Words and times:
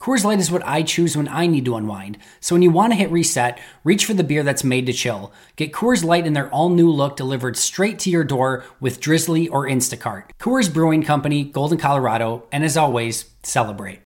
Coors 0.00 0.24
Light 0.24 0.38
is 0.38 0.50
what 0.50 0.66
I 0.66 0.82
choose 0.82 1.14
when 1.14 1.28
I 1.28 1.46
need 1.46 1.66
to 1.66 1.76
unwind. 1.76 2.16
So 2.40 2.54
when 2.54 2.62
you 2.62 2.70
want 2.70 2.94
to 2.94 2.96
hit 2.96 3.10
reset, 3.10 3.60
reach 3.84 4.06
for 4.06 4.14
the 4.14 4.24
beer 4.24 4.42
that's 4.42 4.64
made 4.64 4.86
to 4.86 4.94
chill. 4.94 5.30
Get 5.56 5.72
Coors 5.72 6.02
Light 6.02 6.26
in 6.26 6.32
their 6.32 6.48
all 6.48 6.70
new 6.70 6.90
look 6.90 7.16
delivered 7.16 7.58
straight 7.58 7.98
to 7.98 8.10
your 8.10 8.24
door 8.24 8.64
with 8.80 8.98
Drizzly 8.98 9.46
or 9.48 9.66
Instacart. 9.66 10.30
Coors 10.38 10.72
Brewing 10.72 11.02
Company, 11.02 11.44
Golden, 11.44 11.76
Colorado, 11.76 12.46
and 12.50 12.64
as 12.64 12.78
always, 12.78 13.26
celebrate. 13.42 14.00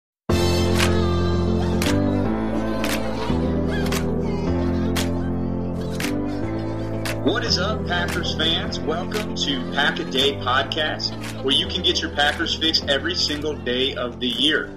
What 7.22 7.44
is 7.44 7.56
up, 7.56 7.86
Packers 7.86 8.34
fans? 8.34 8.80
Welcome 8.80 9.36
to 9.36 9.70
Pack 9.70 10.00
a 10.00 10.04
Day 10.04 10.32
Podcast, 10.38 11.44
where 11.44 11.54
you 11.54 11.68
can 11.68 11.84
get 11.84 12.02
your 12.02 12.10
Packers 12.16 12.56
fix 12.56 12.82
every 12.88 13.14
single 13.14 13.54
day 13.54 13.94
of 13.94 14.18
the 14.18 14.26
year. 14.26 14.76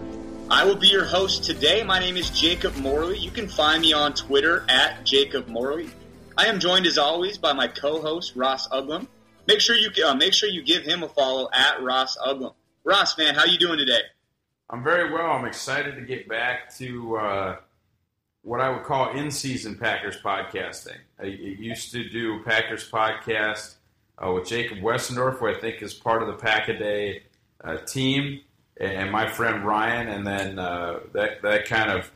I 0.50 0.64
will 0.64 0.78
be 0.78 0.88
your 0.88 1.04
host 1.04 1.44
today. 1.44 1.84
My 1.84 2.00
name 2.00 2.16
is 2.16 2.30
Jacob 2.30 2.78
Morley. 2.78 3.18
You 3.18 3.32
can 3.32 3.50
find 3.50 3.82
me 3.82 3.92
on 3.92 4.14
Twitter 4.14 4.64
at 4.70 5.04
Jacob 5.04 5.50
Morley. 5.50 5.90
I 6.38 6.46
am 6.46 6.62
joined 6.62 6.88
as 6.88 6.98
always 6.98 7.38
by 7.38 7.52
my 7.52 7.68
co-host 7.68 8.34
Ross 8.34 8.66
Uglem. 8.70 9.08
Make 9.46 9.60
sure 9.60 9.76
you 9.76 9.90
uh, 10.06 10.16
make 10.16 10.34
sure 10.34 10.48
you 10.48 10.64
give 10.64 10.84
him 10.84 11.04
a 11.04 11.10
follow 11.10 11.50
at 11.52 11.84
Ross 11.84 12.18
Uglem. 12.26 12.54
Ross, 12.86 13.18
man, 13.18 13.36
how 13.36 13.44
you 13.44 13.58
doing 13.58 13.78
today? 13.78 14.00
I'm 14.70 14.86
very 14.86 15.12
well. 15.12 15.32
I'm 15.32 15.44
excited 15.44 15.96
to 15.96 16.02
get 16.02 16.30
back 16.30 16.74
to 16.78 17.18
uh, 17.18 17.56
what 18.44 18.62
I 18.62 18.70
would 18.70 18.84
call 18.84 19.12
in-season 19.12 19.76
Packers 19.76 20.18
podcasting. 20.22 20.98
I, 21.20 21.24
I 21.24 21.26
used 21.26 21.92
to 21.92 22.08
do 22.08 22.42
Packers 22.46 22.90
podcast 22.90 23.76
uh, 24.18 24.32
with 24.32 24.48
Jacob 24.48 24.78
Westendorf, 24.78 25.40
who 25.40 25.48
I 25.48 25.60
think 25.60 25.82
is 25.82 25.94
part 25.94 26.22
of 26.22 26.30
the 26.30 26.36
Pack 26.36 26.70
a 26.70 26.80
Day 26.80 27.24
uh, 27.62 27.78
team, 27.80 28.42
and 28.80 29.12
my 29.12 29.28
friend 29.28 29.66
Ryan, 29.66 30.08
and 30.08 30.26
then 30.26 30.60
uh, 30.60 31.00
that 31.14 31.42
that 31.42 31.66
kind 31.66 31.92
of 31.92 32.12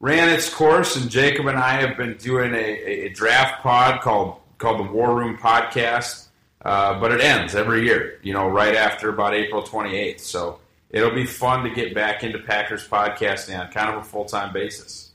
ran 0.00 0.28
its 0.28 0.52
course. 0.52 0.96
And 0.96 1.10
Jacob 1.10 1.46
and 1.46 1.58
I 1.58 1.80
have 1.80 1.96
been 1.96 2.16
doing 2.16 2.54
a, 2.54 2.58
a 2.58 3.08
draft 3.10 3.62
pod 3.62 4.00
called 4.00 4.40
called 4.58 4.78
the 4.78 4.92
War 4.92 5.16
Room 5.16 5.36
Podcast, 5.36 6.26
uh, 6.62 6.98
but 7.00 7.12
it 7.12 7.20
ends 7.20 7.54
every 7.54 7.84
year. 7.84 8.18
You 8.22 8.32
know, 8.32 8.48
right 8.48 8.74
after 8.74 9.08
about 9.08 9.34
April 9.34 9.62
28th. 9.62 10.20
So 10.20 10.60
it'll 10.90 11.14
be 11.14 11.26
fun 11.26 11.64
to 11.64 11.70
get 11.70 11.94
back 11.94 12.24
into 12.24 12.38
Packers 12.38 12.86
podcasting 12.86 13.58
on 13.58 13.70
kind 13.72 13.94
of 13.94 14.02
a 14.02 14.04
full 14.04 14.24
time 14.24 14.52
basis. 14.52 15.10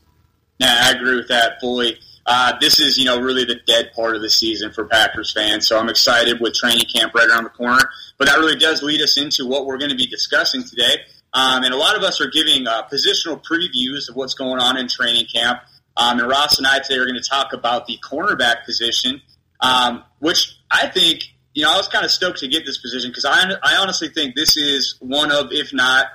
Yeah, 0.60 0.80
I 0.84 0.92
agree 0.92 1.16
with 1.16 1.28
that 1.30 1.60
fully. 1.60 2.00
Uh, 2.26 2.54
this 2.62 2.80
is, 2.80 2.98
you 2.98 3.06
know, 3.06 3.20
really 3.20 3.44
the 3.44 3.60
dead 3.68 3.92
part 3.94 4.16
of 4.16 4.22
the 4.22 4.30
season 4.30 4.72
for 4.72 4.86
Packers 4.86 5.34
fans. 5.34 5.68
So 5.68 5.78
I'm 5.78 5.90
excited 5.90 6.40
with 6.40 6.54
training 6.54 6.86
camp 6.94 7.14
right 7.14 7.28
around 7.28 7.44
the 7.44 7.50
corner. 7.50 7.84
But 8.18 8.28
that 8.28 8.38
really 8.38 8.56
does 8.56 8.82
lead 8.82 9.02
us 9.02 9.18
into 9.18 9.46
what 9.46 9.66
we're 9.66 9.78
going 9.78 9.92
to 9.92 9.98
be 9.98 10.08
discussing 10.08 10.64
today. 10.64 11.00
Um, 11.34 11.64
and 11.64 11.74
a 11.74 11.78
lot 11.78 11.98
of 11.98 12.04
us 12.04 12.22
are 12.22 12.30
giving 12.30 12.68
uh, 12.68 12.88
positional 12.88 13.44
previews 13.44 14.10
of 14.10 14.16
what's 14.16 14.36
going 14.36 14.62
on 14.62 14.78
in 14.78 14.88
training 14.88 15.26
camp. 15.34 15.60
Um, 15.98 16.20
and 16.20 16.28
Ross 16.30 16.58
and 16.58 16.68
I 16.68 16.80
today 16.80 16.96
are 16.96 17.06
going 17.06 17.22
to 17.22 17.30
talk 17.30 17.54
about 17.54 17.88
the 17.88 17.98
cornerback 18.04 18.66
position, 18.66 19.22
um, 19.60 20.04
which 20.20 20.56
I 20.72 20.88
think, 20.88 21.24
you 21.54 21.64
know, 21.64 21.74
I 21.74 21.78
was 21.78 21.88
kind 21.88 22.06
of 22.06 22.12
stoked 22.12 22.40
to 22.40 22.48
get 22.48 22.66
this 22.66 22.78
position 22.78 23.12
because 23.12 23.26
I, 23.26 23.54
I 23.62 23.78
honestly 23.78 24.10
think 24.10 24.36
this 24.36 24.58
is 24.58 24.96
one 25.00 25.32
of, 25.32 25.52
if 25.52 25.74
not 25.74 26.08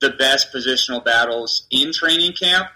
the 0.00 0.10
best 0.10 0.52
positional 0.52 1.04
battles 1.04 1.66
in 1.70 1.92
training 1.92 2.32
camp. 2.32 2.68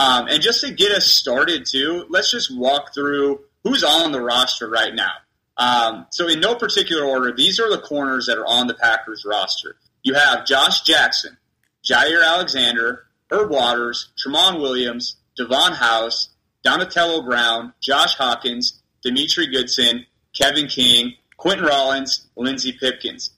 Um, 0.00 0.28
and 0.28 0.40
just 0.40 0.62
to 0.62 0.72
get 0.72 0.92
us 0.92 1.04
started, 1.04 1.66
too, 1.66 2.06
let's 2.08 2.30
just 2.30 2.56
walk 2.56 2.94
through 2.94 3.40
who's 3.64 3.84
on 3.84 4.12
the 4.12 4.20
roster 4.20 4.66
right 4.66 4.94
now. 4.94 5.12
Um, 5.58 6.06
so, 6.10 6.26
in 6.26 6.40
no 6.40 6.54
particular 6.54 7.04
order, 7.04 7.34
these 7.36 7.60
are 7.60 7.68
the 7.68 7.82
corners 7.82 8.24
that 8.26 8.38
are 8.38 8.46
on 8.46 8.66
the 8.66 8.72
Packers 8.72 9.26
roster. 9.26 9.76
You 10.02 10.14
have 10.14 10.46
Josh 10.46 10.80
Jackson, 10.82 11.36
Jaire 11.84 12.24
Alexander, 12.24 13.04
Herb 13.30 13.50
Waters, 13.50 14.10
Tramon 14.16 14.62
Williams, 14.62 15.16
Davon 15.36 15.72
House, 15.72 16.30
Donatello 16.64 17.20
Brown, 17.20 17.74
Josh 17.82 18.14
Hawkins, 18.14 18.80
Demetri 19.02 19.48
Goodson, 19.48 20.06
Kevin 20.34 20.66
King, 20.66 21.12
Quinten 21.38 21.68
Rollins, 21.68 22.26
Lenzy 22.36 22.72
Pipkins. 22.72 23.32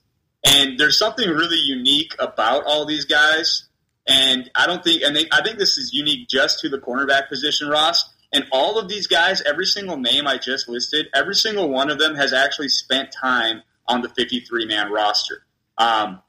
And 0.45 0.79
there's 0.79 0.97
something 0.97 1.29
really 1.29 1.59
unique 1.59 2.13
about 2.19 2.63
all 2.63 2.85
these 2.85 3.03
guys. 3.03 3.65
And 4.05 4.49
I 4.55 4.67
don't 4.67 4.83
think, 4.83 5.01
and 5.03 5.15
they, 5.15 5.25
I 5.31 5.41
think 5.43 5.57
this 5.57 5.77
is 5.77 5.93
unique 5.93 6.27
just 6.27 6.59
to 6.59 6.69
the 6.69 6.77
cornerback 6.77 7.29
position, 7.29 7.69
Ross. 7.69 8.09
And 8.33 8.45
all 8.51 8.79
of 8.79 8.89
these 8.89 9.07
guys, 9.07 9.41
every 9.43 9.65
single 9.65 9.97
name 9.97 10.27
I 10.27 10.37
just 10.37 10.67
listed, 10.67 11.07
every 11.15 11.35
single 11.35 11.69
one 11.69 11.89
of 11.89 11.99
them 11.99 12.15
has 12.15 12.33
actually 12.33 12.69
spent 12.69 13.11
time 13.11 13.61
on 13.87 14.01
the 14.01 14.09
53 14.09 14.65
man 14.65 14.91
roster. 14.91 15.45
Um, 15.77 16.21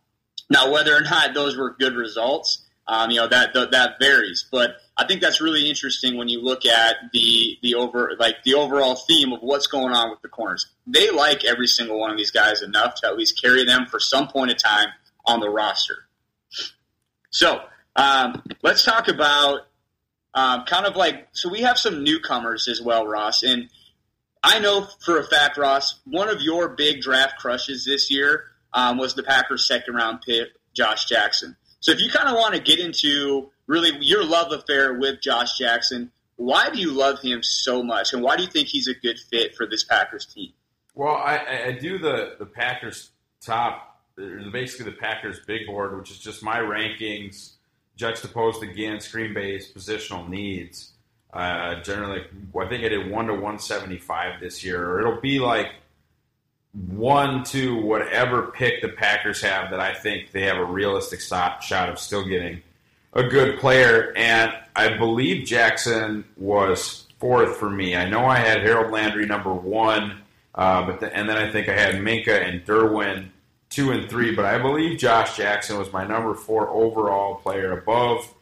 now, 0.50 0.70
whether 0.70 0.94
or 0.94 1.00
not 1.00 1.34
those 1.34 1.56
were 1.56 1.74
good 1.78 1.94
results, 1.94 2.64
um, 2.86 3.10
you 3.10 3.16
know 3.16 3.28
that, 3.28 3.54
that 3.54 3.70
that 3.70 3.98
varies. 3.98 4.46
But 4.50 4.76
I 4.96 5.06
think 5.06 5.22
that's 5.22 5.40
really 5.40 5.68
interesting 5.68 6.18
when 6.18 6.28
you 6.28 6.42
look 6.42 6.66
at 6.66 6.96
the 7.12 7.58
the 7.62 7.76
over 7.76 8.12
like 8.18 8.42
the 8.44 8.54
overall 8.54 8.94
theme 8.94 9.32
of 9.32 9.40
what's 9.40 9.66
going 9.66 9.94
on 9.94 10.10
with 10.10 10.20
the 10.20 10.28
corners. 10.28 10.66
They 10.86 11.10
like 11.10 11.44
every 11.44 11.66
single 11.66 11.98
one 11.98 12.10
of 12.10 12.18
these 12.18 12.30
guys 12.30 12.62
enough 12.62 12.96
to 12.96 13.06
at 13.06 13.16
least 13.16 13.40
carry 13.40 13.64
them 13.64 13.86
for 13.86 13.98
some 13.98 14.28
point 14.28 14.50
of 14.50 14.58
time 14.58 14.88
on 15.24 15.40
the 15.40 15.48
roster. 15.48 16.06
So 17.30 17.62
um, 17.96 18.42
let's 18.62 18.84
talk 18.84 19.08
about 19.08 19.60
um, 20.34 20.64
kind 20.64 20.86
of 20.86 20.96
like 20.96 21.28
so 21.32 21.48
we 21.48 21.60
have 21.60 21.78
some 21.78 22.02
newcomers 22.02 22.68
as 22.68 22.80
well, 22.80 23.06
Ross, 23.06 23.42
and 23.42 23.68
I 24.42 24.58
know 24.58 24.86
for 25.04 25.18
a 25.18 25.24
fact, 25.24 25.56
Ross, 25.56 26.00
one 26.04 26.28
of 26.28 26.42
your 26.42 26.68
big 26.68 27.00
draft 27.00 27.38
crushes 27.38 27.84
this 27.84 28.10
year 28.10 28.44
um, 28.72 28.98
was 28.98 29.14
the 29.14 29.22
Packers' 29.22 29.66
second 29.66 29.94
round 29.94 30.20
pick, 30.26 30.48
Josh 30.74 31.06
Jackson. 31.06 31.56
So 31.80 31.92
if 31.92 32.00
you 32.00 32.10
kind 32.10 32.28
of 32.28 32.34
want 32.34 32.54
to 32.54 32.60
get 32.60 32.78
into 32.78 33.50
really 33.66 33.92
your 34.00 34.24
love 34.24 34.52
affair 34.52 34.94
with 34.94 35.20
Josh 35.20 35.56
Jackson, 35.56 36.10
why 36.36 36.68
do 36.70 36.78
you 36.78 36.92
love 36.92 37.20
him 37.20 37.42
so 37.42 37.82
much, 37.82 38.12
and 38.12 38.22
why 38.22 38.36
do 38.36 38.42
you 38.42 38.50
think 38.50 38.68
he's 38.68 38.88
a 38.88 38.94
good 38.94 39.18
fit 39.30 39.54
for 39.54 39.66
this 39.66 39.84
Packers 39.84 40.26
team? 40.26 40.52
Well, 40.94 41.14
I, 41.14 41.66
I 41.66 41.72
do 41.72 41.98
the 41.98 42.36
the 42.38 42.46
Packers 42.46 43.10
top 43.40 43.90
basically 44.16 44.90
the 44.90 44.96
Packers 44.96 45.40
big 45.46 45.66
board, 45.66 45.96
which 45.96 46.10
is 46.10 46.18
just 46.18 46.42
my 46.42 46.58
rankings 46.58 47.53
juxtaposed 47.96 48.62
against 48.62 49.12
Green 49.12 49.34
Bay's 49.34 49.72
positional 49.72 50.28
needs. 50.28 50.92
Uh, 51.32 51.80
generally, 51.82 52.22
I 52.58 52.66
think 52.68 52.84
I 52.84 52.88
did 52.88 53.10
one 53.10 53.26
to 53.26 53.32
175 53.32 54.40
this 54.40 54.64
year, 54.64 54.88
or 54.88 55.00
it'll 55.00 55.20
be 55.20 55.40
like 55.40 55.72
one 56.72 57.44
to 57.44 57.76
whatever 57.80 58.48
pick 58.48 58.82
the 58.82 58.88
Packers 58.88 59.40
have 59.42 59.70
that 59.70 59.80
I 59.80 59.94
think 59.94 60.32
they 60.32 60.42
have 60.42 60.56
a 60.56 60.64
realistic 60.64 61.20
shot 61.20 61.88
of 61.88 61.98
still 61.98 62.24
getting 62.24 62.62
a 63.12 63.24
good 63.24 63.58
player. 63.58 64.12
And 64.16 64.52
I 64.74 64.96
believe 64.96 65.46
Jackson 65.46 66.24
was 66.36 67.06
fourth 67.18 67.56
for 67.56 67.70
me. 67.70 67.96
I 67.96 68.08
know 68.08 68.26
I 68.26 68.36
had 68.36 68.60
Harold 68.62 68.92
Landry 68.92 69.26
number 69.26 69.52
one, 69.52 70.20
uh, 70.54 70.86
but 70.86 71.00
the, 71.00 71.16
and 71.16 71.28
then 71.28 71.36
I 71.36 71.50
think 71.50 71.68
I 71.68 71.74
had 71.74 71.94
Minkah 71.96 72.48
and 72.48 72.64
Derwin 72.64 73.30
two 73.74 73.90
and 73.90 74.08
three. 74.08 74.34
But 74.34 74.44
I 74.44 74.58
believe 74.58 74.98
Josh 74.98 75.36
Jackson 75.36 75.78
was 75.78 75.92
my 75.92 76.06
number 76.06 76.34
four 76.34 76.68
overall 76.68 77.36
player 77.36 77.78
above 77.78 78.32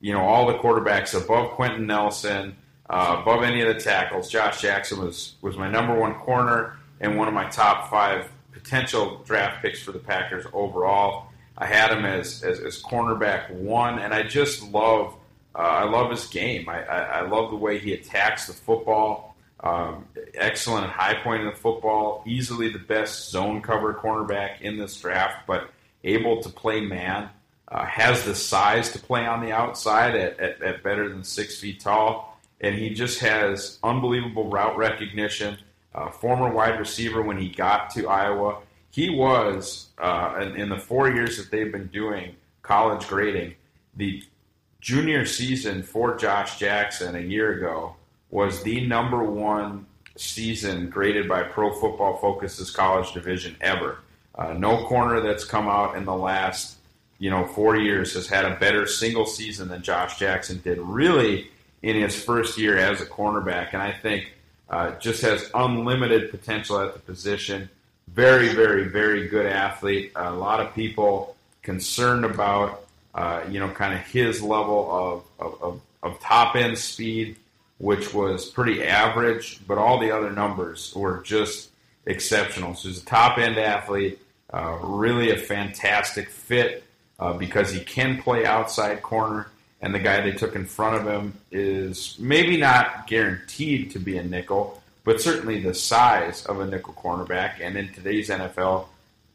you 0.00 0.12
know, 0.12 0.20
all 0.20 0.46
the 0.46 0.54
quarterbacks 0.54 1.20
above 1.20 1.52
Quenton 1.52 1.86
Nelson, 1.86 2.56
uh, 2.88 3.16
above 3.20 3.42
any 3.42 3.60
of 3.62 3.74
the 3.74 3.80
tackles. 3.80 4.30
Josh 4.30 4.60
Jackson 4.60 5.00
was 5.00 5.34
was 5.40 5.56
my 5.56 5.68
number 5.68 5.94
one 5.94 6.14
corner 6.14 6.76
and 7.00 7.16
one 7.16 7.28
of 7.28 7.34
my 7.34 7.48
top 7.48 7.90
five 7.90 8.30
potential 8.52 9.22
draft 9.24 9.62
picks 9.62 9.82
for 9.82 9.92
the 9.92 9.98
Packers 9.98 10.44
overall. 10.52 11.28
I 11.58 11.66
had 11.66 11.90
him 11.90 12.04
as 12.04 12.42
as, 12.42 12.60
as 12.60 12.82
cornerback 12.82 13.50
one, 13.50 13.98
and 13.98 14.12
I 14.12 14.22
just 14.22 14.62
love 14.62 15.14
uh, 15.54 15.58
I 15.58 15.84
love 15.84 16.10
his 16.10 16.26
game. 16.26 16.68
I, 16.68 16.84
I, 16.84 16.98
I, 16.98 17.20
love 17.22 17.50
the 17.50 17.56
way 17.56 17.78
he 17.78 17.94
attacks 17.94 18.46
the 18.46 18.52
football. 18.52 19.35
Um, 19.60 20.06
excellent 20.34 20.84
at 20.84 20.90
high 20.90 21.14
point 21.22 21.42
in 21.42 21.48
the 21.48 21.56
football. 21.56 22.22
Easily 22.26 22.70
the 22.70 22.78
best 22.78 23.30
zone 23.30 23.62
cover 23.62 23.94
cornerback 23.94 24.60
in 24.60 24.76
this 24.76 25.00
draft, 25.00 25.46
but 25.46 25.70
able 26.04 26.42
to 26.42 26.48
play 26.48 26.80
man 26.80 27.30
uh, 27.68 27.84
has 27.84 28.24
the 28.24 28.34
size 28.34 28.92
to 28.92 28.98
play 28.98 29.26
on 29.26 29.44
the 29.44 29.52
outside 29.52 30.14
at, 30.14 30.38
at, 30.38 30.62
at, 30.62 30.82
better 30.82 31.08
than 31.08 31.24
six 31.24 31.58
feet 31.58 31.80
tall, 31.80 32.38
and 32.60 32.74
he 32.74 32.90
just 32.90 33.18
has 33.20 33.78
unbelievable 33.82 34.48
route 34.48 34.76
recognition. 34.76 35.58
Uh, 35.94 36.10
former 36.10 36.52
wide 36.52 36.78
receiver 36.78 37.22
when 37.22 37.38
he 37.38 37.48
got 37.48 37.90
to 37.90 38.06
Iowa, 38.06 38.60
he 38.90 39.10
was 39.10 39.88
uh, 39.98 40.38
in, 40.42 40.56
in, 40.56 40.68
the 40.68 40.78
four 40.78 41.10
years 41.10 41.38
that 41.38 41.50
they've 41.50 41.72
been 41.72 41.88
doing 41.88 42.36
college 42.62 43.08
grading. 43.08 43.54
The 43.96 44.22
junior 44.80 45.24
season 45.24 45.82
for 45.82 46.16
Josh 46.16 46.58
Jackson 46.58 47.16
a 47.16 47.20
year 47.20 47.54
ago 47.54 47.96
was 48.36 48.62
the 48.64 48.86
number 48.86 49.24
one 49.24 49.86
season 50.14 50.90
graded 50.90 51.26
by 51.26 51.42
Pro 51.42 51.72
Football 51.72 52.18
Focus's 52.18 52.70
college 52.70 53.14
division 53.14 53.56
ever. 53.62 54.00
Uh, 54.34 54.52
no 54.52 54.84
corner 54.84 55.22
that's 55.22 55.46
come 55.46 55.66
out 55.68 55.96
in 55.96 56.04
the 56.04 56.14
last 56.14 56.76
you 57.18 57.30
know, 57.30 57.46
four 57.46 57.76
years 57.76 58.12
has 58.12 58.28
had 58.28 58.44
a 58.44 58.56
better 58.56 58.86
single 58.86 59.24
season 59.24 59.68
than 59.68 59.80
Josh 59.80 60.18
Jackson 60.18 60.60
did, 60.62 60.76
really 60.76 61.48
in 61.82 61.96
his 61.96 62.14
first 62.14 62.58
year 62.58 62.76
as 62.76 63.00
a 63.00 63.06
cornerback. 63.06 63.72
And 63.72 63.80
I 63.80 63.92
think 63.92 64.30
uh, 64.68 64.90
just 64.96 65.22
has 65.22 65.50
unlimited 65.54 66.30
potential 66.30 66.78
at 66.78 66.92
the 66.92 67.00
position. 67.00 67.70
Very, 68.08 68.54
very, 68.54 68.84
very 68.84 69.28
good 69.28 69.46
athlete. 69.46 70.12
a 70.14 70.30
lot 70.30 70.60
of 70.60 70.74
people 70.74 71.34
concerned 71.62 72.26
about, 72.26 72.86
uh, 73.14 73.44
you 73.50 73.60
know, 73.60 73.70
kind 73.70 73.94
of 73.94 74.00
his 74.00 74.42
level 74.42 75.24
of, 75.40 75.46
of, 75.46 75.62
of, 75.62 75.80
of 76.02 76.20
top 76.20 76.54
end 76.54 76.76
speed, 76.76 77.36
which 77.78 78.14
was 78.14 78.46
pretty 78.46 78.82
average, 78.82 79.60
but 79.66 79.78
all 79.78 80.00
the 80.00 80.10
other 80.10 80.30
numbers 80.30 80.94
were 80.94 81.22
just 81.22 81.70
exceptional. 82.06 82.74
So 82.74 82.88
he's 82.88 83.02
a 83.02 83.04
top 83.04 83.38
end 83.38 83.58
athlete, 83.58 84.18
uh, 84.52 84.78
really 84.80 85.30
a 85.30 85.36
fantastic 85.36 86.30
fit 86.30 86.84
uh, 87.18 87.34
because 87.34 87.70
he 87.70 87.80
can 87.80 88.22
play 88.22 88.46
outside 88.46 89.02
corner, 89.02 89.48
and 89.80 89.94
the 89.94 89.98
guy 89.98 90.20
they 90.20 90.32
took 90.32 90.54
in 90.54 90.64
front 90.64 90.96
of 90.96 91.06
him 91.06 91.34
is 91.50 92.16
maybe 92.18 92.56
not 92.56 93.06
guaranteed 93.06 93.90
to 93.90 93.98
be 93.98 94.16
a 94.16 94.22
nickel, 94.22 94.82
but 95.04 95.20
certainly 95.20 95.60
the 95.60 95.74
size 95.74 96.44
of 96.46 96.60
a 96.60 96.66
nickel 96.66 96.94
cornerback. 96.94 97.60
And 97.60 97.76
in 97.76 97.92
today's 97.92 98.30
NFL, 98.30 98.86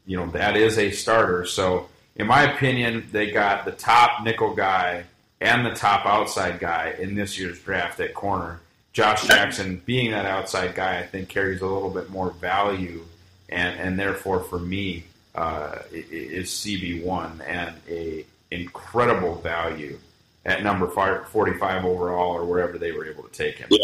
you 0.06 0.16
know 0.16 0.26
that 0.32 0.56
is 0.56 0.78
a 0.78 0.90
starter. 0.90 1.46
So, 1.46 1.88
in 2.16 2.26
my 2.26 2.52
opinion, 2.52 3.08
they 3.12 3.30
got 3.30 3.64
the 3.64 3.72
top 3.72 4.24
nickel 4.24 4.54
guy 4.54 5.04
and 5.42 5.66
the 5.66 5.74
top 5.74 6.06
outside 6.06 6.60
guy 6.60 6.94
in 6.98 7.14
this 7.14 7.38
year's 7.38 7.58
draft 7.60 8.00
at 8.00 8.14
corner. 8.14 8.60
Josh 8.92 9.26
Jackson, 9.26 9.82
being 9.84 10.10
that 10.10 10.26
outside 10.26 10.74
guy, 10.74 10.98
I 10.98 11.02
think 11.02 11.28
carries 11.28 11.62
a 11.62 11.66
little 11.66 11.90
bit 11.90 12.10
more 12.10 12.30
value, 12.30 13.04
and 13.48 13.78
and 13.80 13.98
therefore 13.98 14.40
for 14.40 14.58
me, 14.58 15.04
uh, 15.34 15.78
is 15.92 16.50
CB1 16.50 17.40
and 17.46 17.74
a 17.88 18.24
incredible 18.50 19.36
value 19.36 19.98
at 20.44 20.62
number 20.62 20.88
five, 20.88 21.28
45 21.28 21.84
overall 21.84 22.32
or 22.32 22.44
wherever 22.44 22.78
they 22.78 22.92
were 22.92 23.06
able 23.06 23.22
to 23.22 23.32
take 23.32 23.56
him. 23.56 23.68
Yeah. 23.70 23.78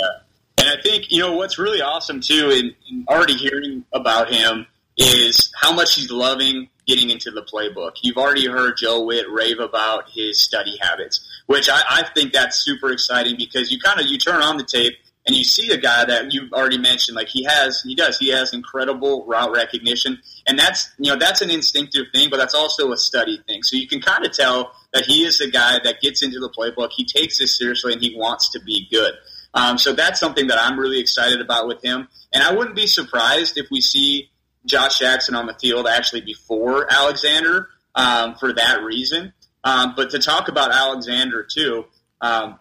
And 0.58 0.69
I 0.69 0.82
think, 0.82 1.11
you 1.11 1.20
know, 1.20 1.32
what's 1.32 1.58
really 1.58 1.81
awesome 1.81 2.20
too, 2.20 2.75
and 2.90 3.08
already 3.08 3.34
hearing 3.34 3.84
about 3.93 4.32
him 4.32 4.66
is 4.96 5.52
how 5.54 5.72
much 5.72 5.94
he's 5.94 6.11
loving 6.11 6.69
getting 6.87 7.11
into 7.11 7.31
the 7.31 7.43
playbook. 7.43 7.93
You've 8.02 8.16
already 8.16 8.46
heard 8.46 8.76
Joe 8.76 9.02
Whitt 9.02 9.31
rave 9.31 9.61
about 9.61 10.11
his 10.11 10.40
study 10.40 10.76
habits, 10.81 11.27
which 11.48 11.70
I, 11.70 11.80
I 11.88 12.02
think 12.14 12.34
that's 12.34 12.62
super 12.62 12.92
exciting 12.92 13.36
because 13.38 13.72
you 13.72 13.80
kind 13.80 13.98
of, 13.98 14.06
you 14.06 14.18
turn 14.18 14.42
on 14.42 14.58
the 14.58 14.64
tape 14.64 14.92
and 15.26 15.34
you 15.34 15.44
see 15.44 15.72
a 15.72 15.78
guy 15.78 16.04
that 16.04 16.32
you've 16.32 16.52
already 16.52 16.76
mentioned, 16.76 17.16
like 17.16 17.28
he 17.28 17.44
has, 17.44 17.80
he 17.82 17.94
does, 17.94 18.18
he 18.18 18.28
has 18.28 18.52
incredible 18.52 19.24
route 19.26 19.50
recognition, 19.52 20.20
and 20.46 20.58
that's 20.58 20.90
you 20.98 21.10
know 21.10 21.18
that's 21.18 21.40
an 21.40 21.50
instinctive 21.50 22.06
thing, 22.12 22.28
but 22.30 22.36
that's 22.36 22.54
also 22.54 22.92
a 22.92 22.98
study 22.98 23.42
thing. 23.46 23.62
So 23.62 23.76
you 23.76 23.88
can 23.88 24.00
kind 24.00 24.24
of 24.26 24.32
tell 24.32 24.72
that 24.92 25.04
he 25.04 25.24
is 25.24 25.38
the 25.38 25.50
guy 25.50 25.78
that 25.84 26.00
gets 26.02 26.22
into 26.22 26.38
the 26.38 26.50
playbook, 26.50 26.90
he 26.94 27.04
takes 27.04 27.38
this 27.38 27.58
seriously, 27.58 27.94
and 27.94 28.02
he 28.02 28.14
wants 28.16 28.50
to 28.52 28.60
be 28.60 28.86
good. 28.90 29.14
Um, 29.54 29.78
so 29.78 29.94
that's 29.94 30.20
something 30.20 30.48
that 30.48 30.58
I'm 30.58 30.78
really 30.78 31.00
excited 31.00 31.40
about 31.40 31.66
with 31.66 31.82
him, 31.82 32.08
and 32.32 32.42
I 32.42 32.54
wouldn't 32.54 32.76
be 32.76 32.86
surprised 32.86 33.56
if 33.56 33.70
we 33.70 33.80
see 33.80 34.30
Josh 34.66 34.98
Jackson 34.98 35.34
on 35.34 35.46
the 35.46 35.54
field 35.54 35.86
actually 35.86 36.20
before 36.20 36.90
Alexander 36.92 37.68
um, 37.94 38.34
for 38.36 38.52
that 38.52 38.82
reason. 38.82 39.32
Um, 39.68 39.92
but 39.94 40.10
to 40.10 40.18
talk 40.18 40.48
about 40.48 40.72
Alexander 40.72 41.42
too. 41.42 41.84
Um, 42.22 42.58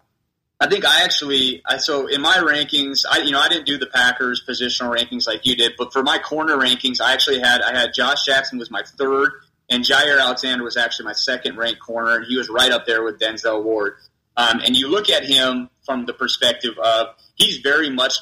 I 0.60 0.68
think 0.68 0.86
I 0.86 1.04
actually, 1.04 1.62
I 1.66 1.78
so 1.78 2.08
in 2.08 2.22
my 2.22 2.38
rankings, 2.38 3.06
I 3.10 3.20
you 3.20 3.32
know 3.32 3.40
I 3.40 3.48
didn't 3.48 3.66
do 3.66 3.78
the 3.78 3.86
Packers 3.86 4.44
positional 4.48 4.94
rankings 4.96 5.28
like 5.28 5.46
you 5.46 5.56
did, 5.56 5.74
but 5.78 5.94
for 5.94 6.04
my 6.04 6.18
corner 6.18 6.58
rankings, 6.58 7.00
I 7.00 7.14
actually 7.14 7.40
had 7.40 7.62
I 7.62 7.78
had 7.78 7.94
Josh 7.94 8.26
Jackson 8.26 8.60
was 8.60 8.70
my 8.72 8.82
third, 8.98 9.32
and 9.70 9.84
Jaire 9.84 10.20
Alexander 10.20 10.64
was 10.64 10.76
actually 10.76 11.06
my 11.06 11.14
second 11.14 11.58
ranked 11.58 11.80
corner, 11.80 12.18
and 12.18 12.26
he 12.26 12.36
was 12.36 12.50
right 12.50 12.72
up 12.72 12.86
there 12.86 13.04
with 13.04 13.20
Denzel 13.20 13.64
Ward. 13.64 13.94
Um, 14.36 14.62
and 14.66 14.76
you 14.76 14.90
look 14.90 15.10
at 15.10 15.24
him 15.24 15.70
from 15.86 16.06
the 16.08 16.14
perspective 16.14 16.78
of 16.78 17.08
he's 17.36 17.58
very 17.60 17.90
much 17.90 18.16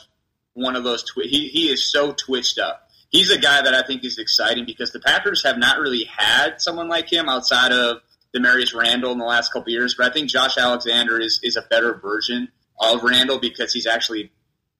one 0.53 0.75
of 0.75 0.83
those. 0.83 1.03
Twi- 1.03 1.27
he 1.27 1.47
he 1.47 1.69
is 1.69 1.89
so 1.91 2.11
twitched 2.11 2.59
up. 2.59 2.89
He's 3.09 3.31
a 3.31 3.39
guy 3.39 3.61
that 3.61 3.73
I 3.73 3.81
think 3.83 4.03
is 4.03 4.19
exciting 4.19 4.65
because 4.65 4.91
the 4.91 4.99
Packers 4.99 5.43
have 5.43 5.57
not 5.57 5.79
really 5.79 6.03
had 6.03 6.61
someone 6.61 6.89
like 6.89 7.11
him 7.11 7.29
outside 7.29 7.71
of 7.71 8.01
Damarious 8.35 8.75
Randall 8.75 9.11
in 9.11 9.17
the 9.17 9.25
last 9.25 9.51
couple 9.53 9.71
years, 9.71 9.95
but 9.97 10.09
I 10.09 10.13
think 10.13 10.29
Josh 10.29 10.57
Alexander 10.57 11.19
is 11.19 11.39
is 11.43 11.55
a 11.55 11.61
better 11.63 11.93
version 11.95 12.49
of 12.79 13.03
Randall 13.03 13.39
because 13.39 13.73
he's 13.73 13.87
actually 13.87 14.31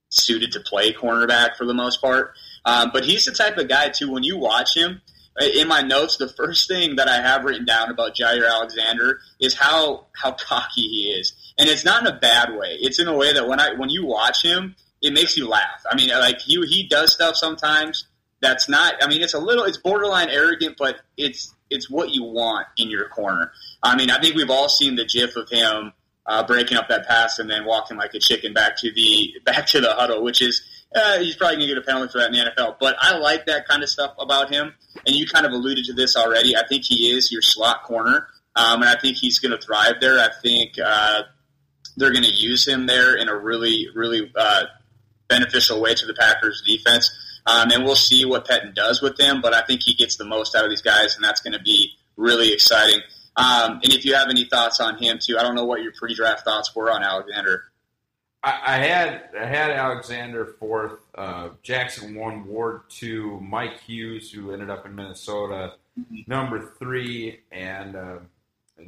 suited 0.10 0.52
to 0.54 0.60
play 0.60 0.94
cornerback 0.94 1.56
for 1.56 1.66
the 1.66 1.74
most 1.74 2.02
part. 2.02 2.34
Um, 2.66 2.92
but 2.94 3.06
he's 3.06 3.26
the 3.26 3.32
type 3.32 3.58
of 3.58 3.68
guy 3.68 3.90
too. 3.90 4.12
When 4.12 4.24
you 4.24 4.38
watch 4.38 4.76
him, 4.76 5.02
in 5.42 5.68
my 5.68 5.82
notes, 5.82 6.18
the 6.18 6.30
first 6.30 6.68
thing 6.68 6.96
that 6.96 7.08
I 7.08 7.22
have 7.22 7.44
written 7.44 7.66
down 7.66 7.90
about 7.90 8.16
Jaire 8.16 8.50
Alexander 8.50 9.20
is 9.40 9.54
how 9.54 10.08
how 10.14 10.32
cocky 10.32 10.82
he 10.82 11.16
is, 11.20 11.34
and 11.58 11.70
it's 11.70 11.86
not 11.86 12.02
in 12.02 12.14
a 12.14 12.20
bad 12.20 12.56
way. 12.56 12.78
It's 12.80 13.00
in 13.00 13.08
a 13.08 13.16
way 13.16 13.34
that 13.34 13.48
when 13.48 13.60
I 13.60 13.74
when 13.74 13.90
you 13.90 14.06
watch 14.06 14.44
him, 14.44 14.76
it 15.02 15.14
makes 15.14 15.38
you 15.38 15.48
laugh. 15.48 15.84
I 15.90 15.96
mean, 15.96 16.10
like 16.10 16.40
he 16.40 16.62
he 16.68 16.88
does 16.88 17.14
stuff 17.14 17.36
sometimes 17.36 18.06
that's 18.46 18.70
not. 18.70 18.96
I 19.02 19.08
mean, 19.08 19.22
it's 19.22 19.34
a 19.34 19.40
little, 19.40 19.64
it's 19.64 19.78
borderline 19.78 20.30
arrogant, 20.30 20.76
but 20.78 20.98
it's 21.18 21.54
it's 21.70 21.90
what 21.90 22.12
you 22.12 22.24
want 22.24 22.68
in 22.78 22.90
your 22.90 23.10
corner. 23.10 23.52
I 23.82 23.96
mean, 23.96 24.10
I 24.10 24.20
think 24.20 24.36
we've 24.36 24.50
all 24.50 24.70
seen 24.70 24.96
the 24.96 25.06
GIF 25.06 25.36
of 25.36 25.50
him 25.50 25.94
uh, 26.26 26.46
breaking 26.46 26.78
up 26.78 26.88
that 26.90 27.08
pass 27.08 27.40
and 27.40 27.50
then 27.50 27.66
walking 27.66 27.98
like 27.98 28.14
a 28.14 28.20
chicken 28.20 28.54
back 28.54 28.78
to 28.78 28.92
the 28.92 29.34
back 29.46 29.68
to 29.68 29.82
the 29.82 29.94
huddle, 29.94 30.24
which 30.24 30.42
is 30.42 30.62
uh, 30.96 31.20
he's 31.20 31.36
probably 31.36 31.58
gonna 31.58 31.68
get 31.68 31.78
a 31.78 31.82
penalty 31.82 32.12
for 32.12 32.20
that 32.20 32.28
in 32.28 32.34
the 32.34 32.52
NFL. 32.52 32.78
But 32.80 32.96
I 33.00 33.18
like 33.18 33.46
that 33.46 33.68
kind 33.68 33.84
of 33.84 33.90
stuff 33.90 34.16
about 34.20 34.54
him. 34.54 34.74
And 35.06 35.16
you 35.16 35.28
kind 35.28 35.46
of 35.46 35.52
alluded 35.52 35.86
to 35.86 35.94
this 35.94 36.16
already. 36.16 36.56
I 36.56 36.66
think 36.68 36.84
he 36.86 37.12
is 37.12 37.32
your 37.32 37.42
slot 37.42 37.84
corner, 37.84 38.28
um, 38.56 38.82
and 38.82 38.90
I 38.90 39.00
think 39.00 39.18
he's 39.18 39.40
going 39.40 39.52
to 39.52 39.64
thrive 39.64 39.96
there. 40.00 40.20
I 40.20 40.30
think 40.42 40.74
uh, 40.84 41.24
they're 41.98 42.12
going 42.12 42.24
to 42.24 42.34
use 42.34 42.68
him 42.68 42.88
there 42.88 43.16
in 43.16 43.28
a 43.28 43.36
really, 43.36 43.88
really 43.94 44.32
uh, 44.36 44.64
beneficial 45.28 45.82
way 45.82 45.94
to 45.96 46.06
the 46.06 46.14
Packers 46.14 46.64
defense. 46.66 47.12
Um, 47.48 47.72
and 47.72 47.84
we'll 47.84 47.96
see 47.96 48.26
what 48.26 48.48
Pettine 48.48 48.74
does 48.74 49.02
with 49.02 49.18
them, 49.18 49.42
but 49.42 49.54
I 49.54 49.62
think 49.62 49.84
he 49.84 49.94
gets 49.94 50.16
the 50.16 50.26
most 50.26 50.56
out 50.56 50.64
of 50.64 50.70
these 50.70 50.82
guys, 50.82 51.16
and 51.16 51.24
that's 51.24 51.42
going 51.42 51.54
to 51.54 51.62
be 51.62 51.92
really 52.18 52.52
exciting. 52.52 53.02
Um, 53.36 53.82
and 53.84 53.94
if 53.94 54.06
you 54.06 54.16
have 54.16 54.30
any 54.30 54.46
thoughts 54.46 54.80
on 54.80 54.98
him 54.98 55.20
too, 55.22 55.38
I 55.38 55.44
don't 55.44 55.56
know 55.56 55.66
what 55.66 55.84
your 55.84 55.92
pre-draft 55.92 56.44
thoughts 56.44 56.76
were 56.76 56.90
on 56.90 57.04
Alexander. 57.04 57.66
I, 58.44 58.62
I 58.66 58.78
had 58.78 59.30
I 59.40 59.46
had 59.46 59.72
Alexander 59.72 60.56
fourth, 60.60 61.00
uh, 61.16 61.50
Jackson 61.62 62.16
one, 62.16 62.46
Ward 62.46 62.82
two, 62.90 63.40
Mike 63.42 63.80
Hughes 63.82 64.32
who 64.32 64.52
ended 64.52 64.70
up 64.70 64.86
in 64.86 64.96
Minnesota, 64.96 65.74
mm-hmm. 66.00 66.22
number 66.28 66.74
three, 66.80 67.42
and 67.52 67.96
uh, 67.96 68.18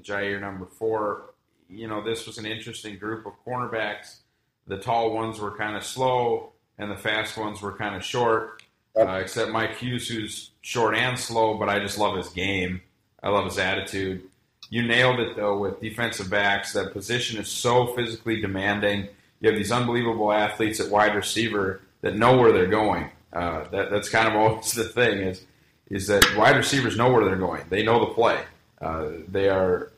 Jaire 0.01 0.39
number 0.39 0.65
four. 0.65 1.33
You 1.69 1.87
know, 1.87 2.01
this 2.01 2.25
was 2.25 2.37
an 2.37 2.45
interesting 2.45 2.97
group 2.97 3.25
of 3.25 3.33
cornerbacks. 3.45 4.19
The 4.67 4.77
tall 4.77 5.13
ones 5.13 5.39
were 5.39 5.57
kind 5.57 5.75
of 5.75 5.83
slow, 5.83 6.53
and 6.77 6.91
the 6.91 6.97
fast 6.97 7.37
ones 7.37 7.61
were 7.61 7.73
kind 7.73 7.95
of 7.95 8.03
short. 8.03 8.61
Uh, 8.99 9.19
except 9.21 9.51
Mike 9.51 9.77
Hughes, 9.77 10.07
who's 10.07 10.49
short 10.61 10.95
and 10.95 11.19
slow, 11.19 11.55
but 11.55 11.69
I 11.69 11.77
just 11.77 11.99
love 11.99 12.17
his 12.17 12.29
game. 12.29 12.81
I 13.21 13.29
love 13.29 13.45
his 13.45 13.59
attitude. 13.59 14.23
You 14.69 14.81
nailed 14.87 15.19
it 15.19 15.35
though 15.35 15.59
with 15.59 15.79
defensive 15.79 16.31
backs. 16.31 16.73
That 16.73 16.93
position 16.93 17.39
is 17.39 17.47
so 17.47 17.87
physically 17.95 18.41
demanding. 18.41 19.07
You 19.39 19.49
have 19.49 19.57
these 19.57 19.71
unbelievable 19.71 20.31
athletes 20.31 20.79
at 20.79 20.89
wide 20.89 21.15
receiver 21.15 21.81
that 22.01 22.17
know 22.17 22.37
where 22.37 22.51
they're 22.51 22.65
going. 22.65 23.11
Uh, 23.31 23.65
that, 23.69 23.91
that's 23.91 24.09
kind 24.09 24.27
of 24.27 24.35
always 24.41 24.71
the 24.71 24.85
thing 24.85 25.19
is 25.19 25.45
is 25.89 26.07
that 26.07 26.25
wide 26.35 26.57
receivers 26.57 26.97
know 26.97 27.11
where 27.11 27.23
they're 27.23 27.37
going. 27.37 27.63
They 27.69 27.83
know 27.83 27.99
the 27.99 28.13
play. 28.13 28.43
Uh, 28.81 29.09
they 29.27 29.47
are 29.47 29.91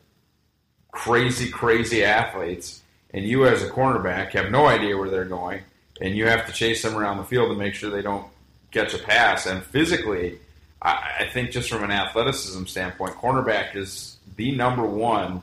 crazy, 0.92 1.50
crazy 1.50 2.04
athletes, 2.04 2.82
and 3.12 3.24
you 3.24 3.46
as 3.46 3.62
a 3.62 3.68
cornerback 3.68 4.30
have 4.32 4.50
no 4.50 4.66
idea 4.66 4.96
where 4.96 5.10
they're 5.10 5.24
going, 5.24 5.62
and 6.00 6.16
you 6.16 6.26
have 6.26 6.46
to 6.46 6.52
chase 6.52 6.82
them 6.82 6.96
around 6.96 7.18
the 7.18 7.24
field 7.24 7.50
to 7.50 7.56
make 7.56 7.74
sure 7.74 7.90
they 7.90 8.02
don't 8.02 8.26
catch 8.70 8.94
a 8.94 8.98
pass. 8.98 9.46
And 9.46 9.62
physically, 9.62 10.38
I, 10.80 11.16
I 11.20 11.30
think 11.32 11.50
just 11.50 11.68
from 11.68 11.84
an 11.84 11.90
athleticism 11.90 12.64
standpoint, 12.64 13.16
cornerback 13.16 13.76
is 13.76 14.16
the 14.36 14.56
number 14.56 14.84
one 14.84 15.42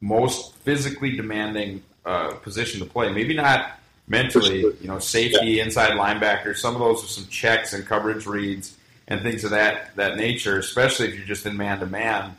most 0.00 0.54
physically 0.56 1.16
demanding 1.16 1.82
uh, 2.04 2.34
position 2.34 2.80
to 2.80 2.86
play. 2.86 3.12
Maybe 3.12 3.34
not 3.34 3.78
mentally, 4.06 4.60
you 4.60 4.86
know, 4.86 4.98
safety, 4.98 5.52
yeah. 5.52 5.64
inside 5.64 5.92
linebacker. 5.92 6.56
Some 6.56 6.74
of 6.74 6.80
those 6.80 7.02
are 7.02 7.08
some 7.08 7.26
checks 7.28 7.72
and 7.72 7.86
coverage 7.86 8.26
reads 8.26 8.76
and 9.08 9.22
things 9.22 9.44
of 9.44 9.50
that 9.50 9.96
that 9.96 10.16
nature. 10.16 10.58
Especially 10.58 11.08
if 11.08 11.16
you're 11.16 11.26
just 11.26 11.46
in 11.46 11.56
man 11.56 11.80
to 11.80 11.86
man, 11.86 12.36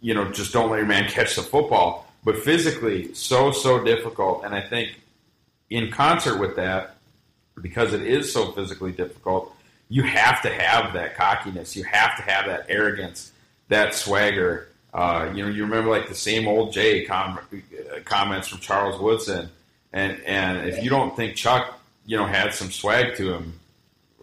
you 0.00 0.14
know, 0.14 0.30
just 0.32 0.52
don't 0.52 0.70
let 0.70 0.78
your 0.78 0.86
man 0.86 1.08
catch 1.10 1.36
the 1.36 1.42
football. 1.42 2.12
But 2.24 2.38
physically, 2.38 3.14
so 3.14 3.52
so 3.52 3.82
difficult. 3.84 4.44
And 4.44 4.54
I 4.54 4.60
think 4.60 4.96
in 5.70 5.90
concert 5.90 6.38
with 6.38 6.56
that, 6.56 6.96
because 7.60 7.92
it 7.92 8.02
is 8.02 8.32
so 8.32 8.52
physically 8.52 8.92
difficult, 8.92 9.54
you 9.88 10.02
have 10.02 10.42
to 10.42 10.50
have 10.50 10.92
that 10.94 11.16
cockiness. 11.16 11.76
You 11.76 11.84
have 11.84 12.16
to 12.16 12.22
have 12.22 12.46
that 12.46 12.66
arrogance, 12.68 13.32
that 13.68 13.94
swagger. 13.94 14.68
Uh, 14.92 15.30
you 15.34 15.44
know, 15.44 15.50
you 15.50 15.64
remember 15.64 15.90
like 15.90 16.08
the 16.08 16.14
same 16.14 16.48
old 16.48 16.72
Jay 16.72 17.04
com- 17.04 17.38
comments 18.04 18.48
from 18.48 18.58
Charles 18.58 19.00
Woodson, 19.00 19.50
and 19.92 20.20
and 20.24 20.68
if 20.68 20.82
you 20.82 20.90
don't 20.90 21.14
think 21.14 21.36
Chuck, 21.36 21.78
you 22.06 22.16
know, 22.16 22.26
had 22.26 22.54
some 22.54 22.70
swag 22.70 23.16
to 23.16 23.34
him, 23.34 23.60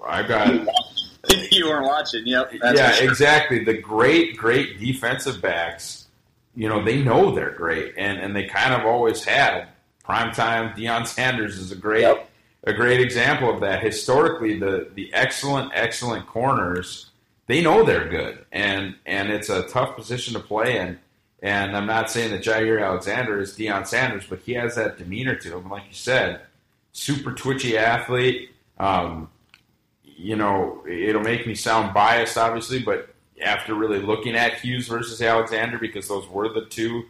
I've 0.05 0.27
got. 0.27 0.47
you 1.51 1.67
weren't 1.67 1.85
watching, 1.85 2.25
yep. 2.25 2.51
yeah, 2.53 2.91
sure. 2.91 3.09
exactly. 3.09 3.63
The 3.63 3.77
great, 3.77 4.35
great 4.35 4.79
defensive 4.79 5.41
backs, 5.41 6.07
you 6.55 6.67
know, 6.67 6.83
they 6.83 7.01
know 7.01 7.33
they're 7.33 7.51
great, 7.51 7.93
and 7.97 8.19
and 8.19 8.35
they 8.35 8.45
kind 8.45 8.73
of 8.73 8.85
always 8.85 9.23
had. 9.23 9.67
Primetime 10.05 10.75
Deion 10.75 11.07
Sanders 11.07 11.57
is 11.57 11.71
a 11.71 11.75
great. 11.75 12.01
Yep 12.01 12.29
a 12.63 12.73
great 12.73 13.01
example 13.01 13.49
of 13.49 13.61
that. 13.61 13.83
Historically, 13.83 14.57
the 14.57 14.89
the 14.93 15.13
excellent, 15.13 15.71
excellent 15.73 16.25
corners, 16.27 17.09
they 17.47 17.61
know 17.61 17.83
they're 17.83 18.07
good, 18.07 18.45
and 18.51 18.95
and 19.05 19.29
it's 19.29 19.49
a 19.49 19.67
tough 19.67 19.95
position 19.95 20.33
to 20.33 20.39
play 20.39 20.79
in. 20.79 20.99
And 21.41 21.75
I'm 21.75 21.85
not 21.85 22.09
saying 22.09 22.31
that 22.31 22.41
Jaire 22.41 22.81
Alexander 22.81 23.39
is 23.39 23.57
Deion 23.57 23.85
Sanders, 23.85 24.25
but 24.29 24.39
he 24.39 24.53
has 24.53 24.75
that 24.75 24.97
demeanor 24.97 25.35
to 25.35 25.57
him. 25.57 25.69
Like 25.69 25.83
you 25.87 25.93
said, 25.93 26.41
super 26.93 27.33
twitchy 27.33 27.77
athlete. 27.77 28.51
Um, 28.79 29.29
you 30.03 30.37
know, 30.37 30.85
it'll 30.87 31.21
make 31.21 31.45
me 31.45 31.53
sound 31.53 31.93
biased, 31.93 32.37
obviously, 32.37 32.79
but 32.79 33.13
after 33.43 33.73
really 33.73 33.99
looking 33.99 34.35
at 34.35 34.53
Hughes 34.61 34.87
versus 34.87 35.21
Alexander, 35.21 35.77
because 35.77 36.07
those 36.07 36.29
were 36.29 36.47
the 36.47 36.65
two 36.65 37.03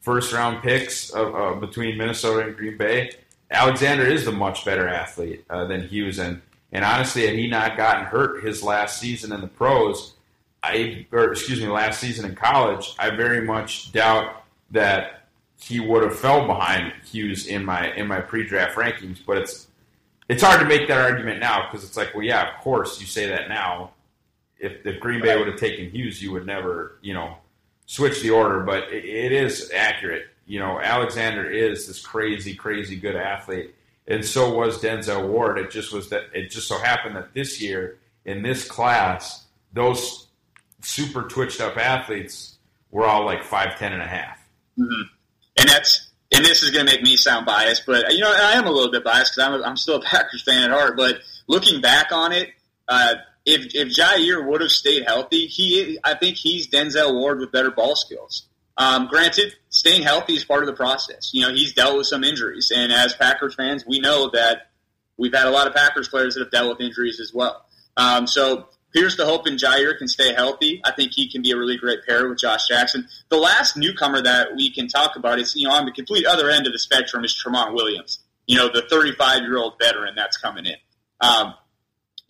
first 0.00 0.32
round 0.32 0.62
picks 0.62 1.10
of, 1.10 1.34
uh, 1.34 1.54
between 1.54 1.98
Minnesota 1.98 2.46
and 2.46 2.56
Green 2.56 2.76
Bay, 2.76 3.10
Alexander 3.50 4.06
is 4.06 4.24
the 4.24 4.32
much 4.32 4.64
better 4.64 4.88
athlete 4.88 5.44
uh, 5.50 5.64
than 5.66 5.86
Hughes, 5.86 6.18
and 6.18 6.40
and 6.72 6.84
honestly, 6.84 7.26
had 7.26 7.34
he 7.34 7.48
not 7.48 7.76
gotten 7.76 8.04
hurt 8.04 8.44
his 8.44 8.62
last 8.62 9.00
season 9.00 9.32
in 9.32 9.40
the 9.40 9.48
pros, 9.48 10.14
I 10.62 11.06
or 11.10 11.32
excuse 11.32 11.60
me, 11.60 11.68
last 11.68 12.00
season 12.00 12.24
in 12.26 12.36
college, 12.36 12.94
I 12.98 13.10
very 13.10 13.44
much 13.44 13.92
doubt 13.92 14.44
that 14.70 15.24
he 15.60 15.80
would 15.80 16.02
have 16.02 16.18
fell 16.18 16.46
behind 16.46 16.92
Hughes 17.04 17.46
in 17.46 17.64
my 17.64 17.92
in 17.94 18.06
my 18.06 18.20
pre-draft 18.20 18.76
rankings. 18.76 19.18
But 19.26 19.38
it's 19.38 19.66
it's 20.28 20.42
hard 20.42 20.60
to 20.60 20.66
make 20.66 20.86
that 20.88 20.98
argument 20.98 21.40
now 21.40 21.66
because 21.66 21.84
it's 21.84 21.96
like, 21.96 22.14
well, 22.14 22.22
yeah, 22.24 22.54
of 22.54 22.62
course 22.62 23.00
you 23.00 23.06
say 23.06 23.26
that 23.28 23.48
now. 23.48 23.92
If, 24.58 24.84
if 24.86 25.00
Green 25.00 25.22
Bay 25.22 25.36
would 25.38 25.48
have 25.48 25.58
taken 25.58 25.90
Hughes, 25.90 26.22
you 26.22 26.32
would 26.32 26.44
never, 26.46 26.98
you 27.00 27.14
know, 27.14 27.38
switch 27.90 28.22
the 28.22 28.30
order. 28.30 28.60
But 28.60 28.92
it, 28.92 29.04
it 29.04 29.32
is 29.32 29.70
accurate 29.74 30.30
you 30.50 30.58
know, 30.58 30.80
Alexander 30.80 31.48
is 31.48 31.86
this 31.86 32.04
crazy, 32.04 32.56
crazy 32.56 32.96
good 32.96 33.14
athlete, 33.14 33.72
and 34.08 34.24
so 34.24 34.52
was 34.52 34.82
Denzel 34.82 35.28
Ward. 35.28 35.58
It 35.58 35.70
just 35.70 35.92
was 35.92 36.08
that 36.08 36.24
it 36.34 36.50
just 36.50 36.66
so 36.66 36.76
happened 36.76 37.14
that 37.14 37.32
this 37.34 37.62
year 37.62 38.00
in 38.24 38.42
this 38.42 38.66
class, 38.66 39.46
those 39.72 40.26
super 40.80 41.22
twitched 41.22 41.60
up 41.60 41.76
athletes 41.76 42.56
were 42.90 43.06
all 43.06 43.24
like 43.24 43.44
five 43.44 43.78
ten 43.78 43.92
and 43.92 44.02
a 44.02 44.08
half. 44.08 44.44
Mm-hmm. 44.76 45.02
And 45.58 45.68
that's 45.68 46.10
and 46.34 46.44
this 46.44 46.64
is 46.64 46.70
going 46.70 46.84
to 46.84 46.92
make 46.92 47.02
me 47.04 47.16
sound 47.16 47.46
biased, 47.46 47.86
but 47.86 48.12
you 48.12 48.18
know 48.18 48.34
I 48.36 48.54
am 48.54 48.66
a 48.66 48.72
little 48.72 48.90
bit 48.90 49.04
biased 49.04 49.36
because 49.36 49.48
I'm, 49.48 49.62
I'm 49.62 49.76
still 49.76 49.98
a 49.98 50.02
Packers 50.02 50.42
fan 50.42 50.64
at 50.64 50.70
heart. 50.72 50.96
But 50.96 51.20
looking 51.46 51.80
back 51.80 52.10
on 52.10 52.32
it, 52.32 52.48
uh, 52.88 53.14
if 53.44 53.74
if 53.74 53.88
Jaire 53.88 54.46
would 54.46 54.60
have 54.60 54.70
stayed 54.70 55.04
healthy, 55.04 55.46
he 55.46 55.98
I 56.04 56.14
think 56.14 56.36
he's 56.36 56.68
Denzel 56.68 57.14
Ward 57.14 57.40
with 57.40 57.52
better 57.52 57.70
ball 57.70 57.96
skills. 57.96 58.46
Um, 58.76 59.08
granted, 59.08 59.54
staying 59.68 60.02
healthy 60.02 60.34
is 60.34 60.44
part 60.44 60.62
of 60.62 60.66
the 60.66 60.74
process. 60.74 61.30
You 61.32 61.42
know, 61.42 61.52
he's 61.52 61.74
dealt 61.74 61.98
with 61.98 62.06
some 62.06 62.24
injuries, 62.24 62.72
and 62.74 62.92
as 62.92 63.14
Packers 63.14 63.54
fans, 63.54 63.84
we 63.86 64.00
know 64.00 64.30
that 64.30 64.70
we've 65.18 65.34
had 65.34 65.46
a 65.46 65.50
lot 65.50 65.66
of 65.66 65.74
Packers 65.74 66.08
players 66.08 66.34
that 66.34 66.40
have 66.40 66.50
dealt 66.50 66.70
with 66.70 66.80
injuries 66.80 67.20
as 67.20 67.32
well. 67.34 67.66
Um, 67.96 68.26
so 68.26 68.68
here's 68.94 69.16
the 69.16 69.26
hope 69.26 69.46
in 69.46 69.56
Jaire 69.56 69.96
can 69.98 70.08
stay 70.08 70.32
healthy. 70.32 70.80
I 70.84 70.92
think 70.92 71.12
he 71.12 71.30
can 71.30 71.42
be 71.42 71.50
a 71.50 71.56
really 71.56 71.76
great 71.76 72.00
pair 72.06 72.28
with 72.28 72.38
Josh 72.38 72.66
Jackson. 72.68 73.06
The 73.28 73.36
last 73.36 73.76
newcomer 73.76 74.22
that 74.22 74.56
we 74.56 74.72
can 74.72 74.88
talk 74.88 75.16
about 75.16 75.38
is, 75.38 75.54
you 75.54 75.68
know, 75.68 75.74
on 75.74 75.84
the 75.84 75.92
complete 75.92 76.26
other 76.26 76.48
end 76.48 76.66
of 76.66 76.72
the 76.72 76.78
spectrum 76.78 77.24
is 77.24 77.34
Tramon 77.34 77.74
Williams. 77.74 78.20
You 78.46 78.56
know, 78.56 78.68
the 78.72 78.82
35 78.88 79.42
year 79.42 79.58
old 79.58 79.74
veteran 79.80 80.14
that's 80.16 80.38
coming 80.38 80.66
in. 80.66 80.76
Um, 81.20 81.54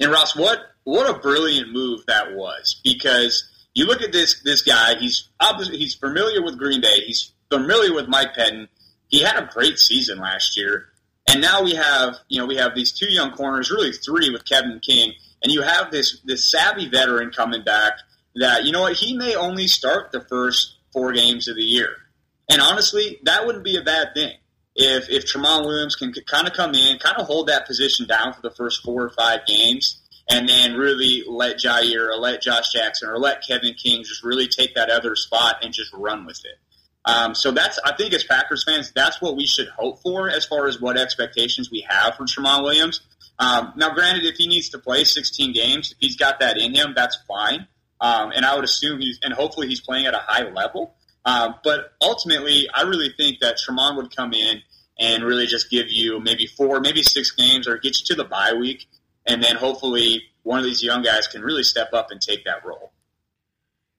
and 0.00 0.10
Ross, 0.10 0.34
what 0.34 0.58
what 0.84 1.08
a 1.08 1.18
brilliant 1.18 1.72
move 1.72 2.04
that 2.06 2.34
was 2.34 2.80
because 2.82 3.48
you 3.74 3.86
look 3.86 4.02
at 4.02 4.12
this 4.12 4.42
this 4.42 4.62
guy. 4.62 4.94
He's 4.98 5.28
he's 5.70 5.94
familiar 5.94 6.42
with 6.42 6.58
Green 6.58 6.80
Bay. 6.80 7.00
He's 7.06 7.32
familiar 7.50 7.94
with 7.94 8.08
Mike 8.08 8.34
Pettine. 8.34 8.68
He 9.08 9.20
had 9.20 9.36
a 9.36 9.50
great 9.52 9.78
season 9.78 10.18
last 10.18 10.56
year, 10.56 10.86
and 11.28 11.40
now 11.40 11.62
we 11.62 11.74
have 11.74 12.16
you 12.28 12.38
know 12.40 12.46
we 12.46 12.56
have 12.56 12.74
these 12.74 12.92
two 12.92 13.10
young 13.10 13.32
corners, 13.32 13.70
really 13.70 13.92
three 13.92 14.30
with 14.30 14.44
Kevin 14.44 14.80
King, 14.80 15.12
and 15.42 15.52
you 15.52 15.62
have 15.62 15.90
this 15.90 16.20
this 16.24 16.50
savvy 16.50 16.88
veteran 16.88 17.30
coming 17.30 17.62
back. 17.62 17.94
That 18.36 18.64
you 18.64 18.72
know 18.72 18.82
what 18.82 18.94
he 18.94 19.16
may 19.16 19.34
only 19.34 19.66
start 19.66 20.12
the 20.12 20.20
first 20.20 20.76
four 20.92 21.12
games 21.12 21.48
of 21.48 21.56
the 21.56 21.62
year, 21.62 21.90
and 22.48 22.60
honestly, 22.60 23.18
that 23.24 23.46
wouldn't 23.46 23.64
be 23.64 23.76
a 23.76 23.82
bad 23.82 24.14
thing 24.14 24.34
if 24.76 25.10
if 25.10 25.26
Tramon 25.26 25.66
Williams 25.66 25.96
can 25.96 26.12
kind 26.28 26.46
of 26.46 26.54
come 26.54 26.74
in, 26.74 26.98
kind 26.98 27.16
of 27.18 27.26
hold 27.26 27.48
that 27.48 27.66
position 27.66 28.06
down 28.06 28.32
for 28.32 28.40
the 28.40 28.52
first 28.52 28.82
four 28.82 29.04
or 29.04 29.10
five 29.10 29.40
games 29.46 30.00
and 30.28 30.48
then 30.48 30.74
really 30.74 31.24
let 31.26 31.58
Jaire 31.58 32.08
or 32.08 32.16
let 32.16 32.42
Josh 32.42 32.72
Jackson 32.72 33.08
or 33.08 33.18
let 33.18 33.46
Kevin 33.46 33.74
King 33.74 34.04
just 34.04 34.22
really 34.22 34.48
take 34.48 34.74
that 34.74 34.90
other 34.90 35.16
spot 35.16 35.56
and 35.62 35.72
just 35.72 35.92
run 35.92 36.26
with 36.26 36.40
it. 36.44 36.58
Um, 37.04 37.34
so 37.34 37.50
that's, 37.50 37.78
I 37.84 37.96
think, 37.96 38.12
as 38.12 38.24
Packers 38.24 38.64
fans, 38.64 38.92
that's 38.94 39.22
what 39.22 39.36
we 39.36 39.46
should 39.46 39.68
hope 39.68 40.02
for 40.02 40.28
as 40.28 40.44
far 40.44 40.66
as 40.66 40.80
what 40.80 40.98
expectations 40.98 41.70
we 41.70 41.86
have 41.88 42.14
from 42.14 42.26
Tramon 42.26 42.62
Williams. 42.62 43.00
Um, 43.38 43.72
now, 43.76 43.94
granted, 43.94 44.24
if 44.26 44.36
he 44.36 44.46
needs 44.46 44.68
to 44.70 44.78
play 44.78 45.04
16 45.04 45.52
games, 45.54 45.92
if 45.92 45.98
he's 45.98 46.16
got 46.16 46.40
that 46.40 46.58
in 46.58 46.74
him, 46.74 46.92
that's 46.94 47.18
fine. 47.26 47.66
Um, 48.00 48.32
and 48.34 48.44
I 48.44 48.54
would 48.54 48.64
assume 48.64 49.00
he's, 49.00 49.18
and 49.22 49.32
hopefully 49.32 49.66
he's 49.66 49.80
playing 49.80 50.06
at 50.06 50.14
a 50.14 50.18
high 50.18 50.50
level. 50.50 50.94
Um, 51.24 51.54
but 51.64 51.92
ultimately, 52.02 52.68
I 52.72 52.82
really 52.82 53.10
think 53.16 53.40
that 53.40 53.56
Tramon 53.56 53.96
would 53.96 54.14
come 54.14 54.32
in 54.34 54.62
and 54.98 55.24
really 55.24 55.46
just 55.46 55.70
give 55.70 55.86
you 55.88 56.20
maybe 56.20 56.46
four, 56.46 56.80
maybe 56.80 57.02
six 57.02 57.30
games, 57.30 57.66
or 57.66 57.78
get 57.78 57.98
you 57.98 58.04
to 58.06 58.14
the 58.14 58.24
bye 58.24 58.52
week 58.52 58.86
and 59.26 59.42
then 59.42 59.56
hopefully 59.56 60.22
one 60.42 60.58
of 60.58 60.64
these 60.64 60.82
young 60.82 61.02
guys 61.02 61.26
can 61.26 61.42
really 61.42 61.62
step 61.62 61.92
up 61.92 62.10
and 62.10 62.20
take 62.20 62.44
that 62.44 62.64
role. 62.64 62.92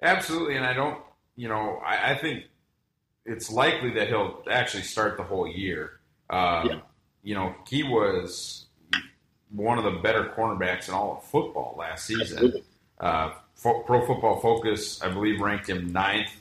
Absolutely, 0.01 0.56
and 0.56 0.66
I 0.66 0.74
don't, 0.74 1.00
you 1.36 1.48
know, 1.48 1.80
I, 1.86 2.12
I 2.12 2.18
think 2.18 2.46
it's 3.25 3.51
likely 3.51 3.92
that 3.92 4.08
he'll 4.08 4.44
actually 4.50 4.84
start 4.84 5.18
the 5.18 5.24
whole 5.24 5.48
year. 5.48 6.00
Um, 6.30 6.68
yeah. 6.68 6.80
You 7.24 7.36
know, 7.36 7.56
he 7.70 7.84
was 7.84 8.66
one 9.51 9.78
of 9.78 9.84
the 9.84 10.00
better 10.00 10.32
cornerbacks 10.36 10.88
in 10.88 10.94
all 10.94 11.18
of 11.18 11.24
football 11.25 11.75
last 11.78 12.06
season. 12.06 12.63
Uh, 13.00 13.32
Pro 13.62 14.06
Football 14.08 14.40
Focus, 14.40 15.01
I 15.01 15.10
believe, 15.10 15.40
ranked 15.40 15.70
him 15.70 15.92
ninth. 15.92 16.32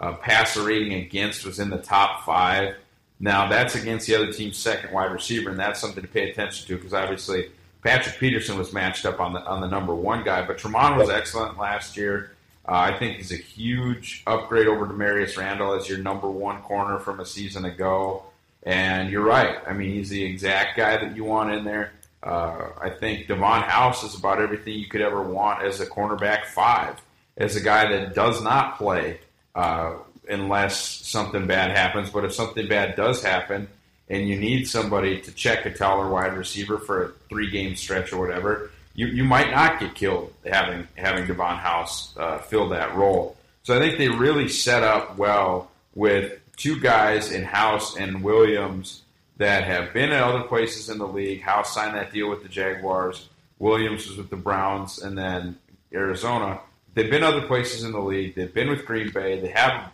Uh, 0.00 0.14
passer 0.14 0.62
rating 0.62 0.94
against 0.94 1.46
was 1.46 1.60
in 1.60 1.70
the 1.70 1.78
top 1.78 2.24
five. 2.24 2.74
Now 3.20 3.48
that's 3.48 3.76
against 3.76 4.08
the 4.08 4.16
other 4.16 4.32
team's 4.32 4.58
second 4.58 4.92
wide 4.92 5.12
receiver, 5.12 5.50
and 5.50 5.58
that's 5.58 5.80
something 5.80 6.02
to 6.02 6.08
pay 6.08 6.30
attention 6.30 6.66
to 6.66 6.76
because 6.76 6.92
obviously 6.92 7.50
Patrick 7.84 8.18
Peterson 8.18 8.56
was 8.56 8.72
matched 8.72 9.04
up 9.04 9.20
on 9.20 9.34
the 9.34 9.44
on 9.44 9.60
the 9.60 9.68
number 9.68 9.94
one 9.94 10.24
guy, 10.24 10.44
but 10.44 10.56
Tramon 10.56 10.96
was 10.96 11.10
excellent 11.10 11.58
last 11.58 11.96
year. 11.98 12.32
Uh, 12.66 12.72
I 12.72 12.98
think 12.98 13.18
he's 13.18 13.30
a 13.30 13.36
huge 13.36 14.22
upgrade 14.26 14.66
over 14.66 14.86
Damarious 14.86 15.36
Randall 15.36 15.74
as 15.74 15.86
your 15.86 15.98
number 15.98 16.30
one 16.30 16.62
corner 16.62 16.98
from 16.98 17.20
a 17.20 17.26
season 17.26 17.66
ago. 17.66 18.22
And 18.62 19.10
you're 19.10 19.22
right. 19.22 19.58
I 19.66 19.74
mean, 19.74 19.92
he's 19.92 20.08
the 20.08 20.24
exact 20.24 20.78
guy 20.78 20.96
that 20.96 21.14
you 21.14 21.24
want 21.24 21.52
in 21.52 21.64
there. 21.64 21.92
Uh, 22.22 22.68
I 22.80 22.88
think 22.88 23.26
Davon 23.26 23.60
House 23.60 24.02
is 24.02 24.14
about 24.18 24.40
everything 24.40 24.78
you 24.78 24.88
could 24.88 25.02
ever 25.02 25.22
want 25.22 25.62
as 25.62 25.80
a 25.80 25.86
cornerback 25.86 26.46
five, 26.46 26.98
as 27.36 27.54
a 27.54 27.60
guy 27.60 27.90
that 27.90 28.14
does 28.14 28.42
not 28.42 28.78
play 28.78 29.20
uh, 29.54 29.96
unless 30.26 30.80
something 30.80 31.46
bad 31.46 31.70
happens. 31.70 32.08
But 32.08 32.24
if 32.24 32.32
something 32.32 32.66
bad 32.66 32.96
does 32.96 33.22
happen 33.22 33.68
and 34.08 34.28
you 34.28 34.38
need 34.38 34.68
somebody 34.68 35.20
to 35.20 35.32
check 35.32 35.64
a 35.66 35.72
taller 35.72 36.08
wide 36.08 36.36
receiver 36.36 36.78
for 36.78 37.04
a 37.04 37.08
three 37.28 37.50
game 37.50 37.74
stretch 37.76 38.12
or 38.12 38.20
whatever, 38.20 38.70
you, 38.94 39.06
you 39.06 39.24
might 39.24 39.50
not 39.50 39.80
get 39.80 39.94
killed 39.94 40.32
having 40.44 40.86
having 40.96 41.26
Davon 41.26 41.56
House 41.56 42.16
uh, 42.16 42.38
fill 42.38 42.68
that 42.70 42.94
role. 42.94 43.36
So 43.62 43.76
I 43.76 43.78
think 43.78 43.98
they 43.98 44.08
really 44.08 44.48
set 44.48 44.82
up 44.82 45.16
well 45.16 45.70
with 45.94 46.38
two 46.56 46.80
guys 46.80 47.32
in 47.32 47.44
House 47.44 47.96
and 47.96 48.22
Williams 48.22 49.02
that 49.38 49.64
have 49.64 49.92
been 49.92 50.12
at 50.12 50.22
other 50.22 50.44
places 50.44 50.88
in 50.88 50.98
the 50.98 51.06
league. 51.06 51.42
House 51.42 51.74
signed 51.74 51.96
that 51.96 52.12
deal 52.12 52.30
with 52.30 52.42
the 52.42 52.48
Jaguars. 52.48 53.28
Williams 53.58 54.06
was 54.06 54.16
with 54.16 54.30
the 54.30 54.36
Browns 54.36 55.00
and 55.00 55.16
then 55.16 55.56
Arizona. 55.92 56.60
They've 56.94 57.10
been 57.10 57.24
other 57.24 57.46
places 57.46 57.82
in 57.82 57.92
the 57.92 58.00
league. 58.00 58.34
They've 58.34 58.52
been 58.52 58.68
with 58.68 58.84
Green 58.84 59.10
Bay. 59.10 59.40
They 59.40 59.48
have 59.48 59.90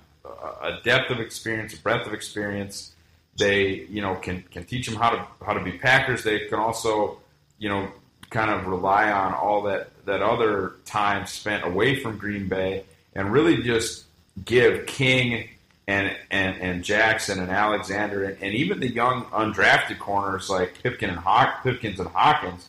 a 0.63 0.79
depth 0.85 1.11
of 1.11 1.21
experience, 1.21 1.73
a 1.75 1.81
breadth 1.81 2.07
of 2.07 2.13
experience. 2.13 2.93
They, 3.41 3.87
you 3.91 4.03
know, 4.03 4.15
can 4.15 4.43
can 4.51 4.65
teach 4.65 4.87
them 4.87 4.97
how 4.97 5.11
to 5.11 5.27
how 5.45 5.55
to 5.55 5.65
be 5.65 5.73
Packers. 5.73 6.23
They 6.23 6.47
can 6.47 6.59
also, 6.59 7.19
you 7.59 7.69
know, 7.69 7.91
kind 8.31 8.51
of 8.51 8.67
rely 8.67 9.11
on 9.11 9.35
all 9.35 9.63
that 9.63 9.91
that 10.07 10.23
other 10.23 10.75
time 10.85 11.27
spent 11.27 11.65
away 11.65 12.01
from 12.01 12.17
Green 12.17 12.49
Bay 12.49 12.85
and 13.15 13.33
really 13.33 13.63
just 13.63 14.05
give 14.45 14.87
King 14.87 15.49
and 15.87 16.17
and, 16.31 16.61
and 16.61 16.85
Jackson 16.85 17.41
and 17.41 17.51
Alexander 17.51 18.25
and, 18.25 18.43
and 18.43 18.55
even 18.55 18.81
the 18.81 18.89
young 18.89 19.25
undrafted 19.27 19.99
corners 19.99 20.49
like 20.49 20.81
Pipkin 20.83 21.11
and 21.11 21.19
Hawk, 21.19 21.63
Pipkins 21.63 21.99
and 21.99 22.09
Hawkins, 22.09 22.69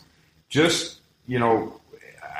just 0.49 0.99
you 1.27 1.39
know, 1.39 1.79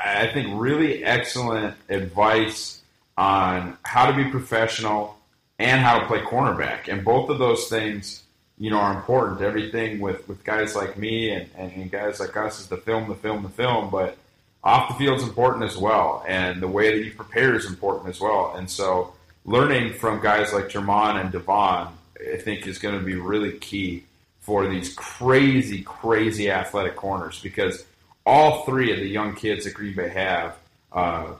I 0.04 0.26
think 0.26 0.60
really 0.60 1.04
excellent 1.04 1.76
advice 1.88 2.80
on 3.16 3.78
how 3.84 4.10
to 4.10 4.16
be 4.16 4.30
professional 4.30 5.16
and 5.58 5.80
how 5.80 6.00
to 6.00 6.06
play 6.06 6.18
cornerback, 6.18 6.88
and 6.88 7.04
both 7.04 7.30
of 7.30 7.38
those 7.38 7.68
things 7.68 8.21
you 8.62 8.70
know, 8.70 8.78
are 8.78 8.94
important. 8.94 9.40
Everything 9.40 9.98
with, 9.98 10.28
with 10.28 10.44
guys 10.44 10.76
like 10.76 10.96
me 10.96 11.30
and, 11.32 11.50
and, 11.56 11.72
and 11.72 11.90
guys 11.90 12.20
like 12.20 12.36
us 12.36 12.60
is 12.60 12.68
the 12.68 12.76
film, 12.76 13.08
the 13.08 13.16
film, 13.16 13.42
the 13.42 13.48
film, 13.48 13.90
but 13.90 14.16
off 14.62 14.88
the 14.88 14.94
field 14.94 15.18
is 15.18 15.24
important 15.24 15.64
as 15.64 15.76
well. 15.76 16.24
And 16.28 16.62
the 16.62 16.68
way 16.68 16.96
that 16.96 17.04
you 17.04 17.10
prepare 17.10 17.56
is 17.56 17.66
important 17.66 18.10
as 18.10 18.20
well. 18.20 18.54
And 18.56 18.70
so 18.70 19.14
learning 19.44 19.94
from 19.94 20.22
guys 20.22 20.52
like 20.52 20.68
Jermon 20.68 21.20
and 21.20 21.32
Davon, 21.32 21.88
I 22.20 22.36
think 22.36 22.68
is 22.68 22.78
going 22.78 22.96
to 22.96 23.04
be 23.04 23.16
really 23.16 23.58
key 23.58 24.04
for 24.42 24.68
these 24.68 24.94
crazy, 24.94 25.82
crazy 25.82 26.48
athletic 26.48 26.94
corners 26.94 27.40
because 27.40 27.84
all 28.24 28.64
three 28.64 28.92
of 28.92 29.00
the 29.00 29.08
young 29.08 29.34
kids 29.34 29.64
that 29.64 29.74
Green 29.74 29.96
Bay 29.96 30.08
have, 30.10 30.56
uh, 30.92 31.32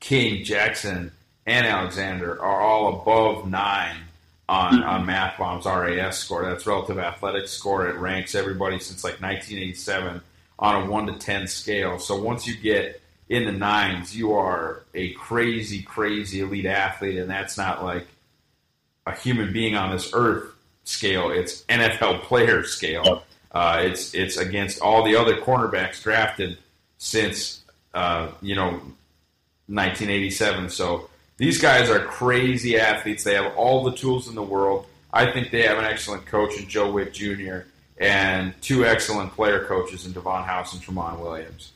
King, 0.00 0.44
Jackson, 0.44 1.12
and 1.44 1.66
Alexander, 1.66 2.42
are 2.42 2.62
all 2.62 3.02
above 3.02 3.46
nine 3.46 4.05
on, 4.48 4.82
on 4.82 5.06
MathBomb's 5.06 5.66
RAS 5.66 6.18
score. 6.18 6.44
That's 6.44 6.66
relative 6.66 6.98
athletic 6.98 7.48
score. 7.48 7.88
It 7.88 7.96
ranks 7.96 8.34
everybody 8.34 8.78
since 8.78 9.02
like 9.02 9.20
1987 9.20 10.20
on 10.58 10.82
a 10.82 10.90
1 10.90 11.06
to 11.06 11.18
10 11.18 11.46
scale. 11.46 11.98
So 11.98 12.20
once 12.20 12.46
you 12.46 12.56
get 12.56 13.00
in 13.28 13.44
the 13.44 13.52
nines, 13.52 14.16
you 14.16 14.34
are 14.34 14.84
a 14.94 15.12
crazy, 15.14 15.82
crazy 15.82 16.40
elite 16.40 16.66
athlete, 16.66 17.18
and 17.18 17.28
that's 17.28 17.58
not 17.58 17.82
like 17.82 18.06
a 19.06 19.14
human 19.16 19.52
being 19.52 19.74
on 19.74 19.90
this 19.90 20.10
earth 20.14 20.52
scale. 20.84 21.30
It's 21.30 21.62
NFL 21.62 22.22
player 22.22 22.62
scale. 22.62 23.24
Uh, 23.50 23.82
it's 23.82 24.14
it's 24.14 24.36
against 24.36 24.80
all 24.80 25.02
the 25.04 25.16
other 25.16 25.36
cornerbacks 25.38 26.02
drafted 26.02 26.58
since 26.98 27.62
uh, 27.94 28.28
you 28.42 28.54
know 28.54 28.70
1987. 29.68 30.70
So 30.70 31.10
these 31.38 31.60
guys 31.60 31.90
are 31.90 32.00
crazy 32.00 32.78
athletes. 32.78 33.24
They 33.24 33.34
have 33.34 33.54
all 33.56 33.84
the 33.84 33.92
tools 33.92 34.28
in 34.28 34.34
the 34.34 34.42
world. 34.42 34.86
I 35.12 35.30
think 35.30 35.50
they 35.50 35.62
have 35.62 35.78
an 35.78 35.84
excellent 35.84 36.26
coach 36.26 36.58
in 36.58 36.68
Joe 36.68 36.90
Whitt 36.90 37.12
Jr. 37.12 37.60
and 37.98 38.54
two 38.62 38.84
excellent 38.84 39.32
player 39.32 39.64
coaches 39.64 40.06
in 40.06 40.12
Davon 40.12 40.44
House 40.44 40.72
and 40.72 40.82
Tramon 40.82 41.20
Williams. 41.20 41.72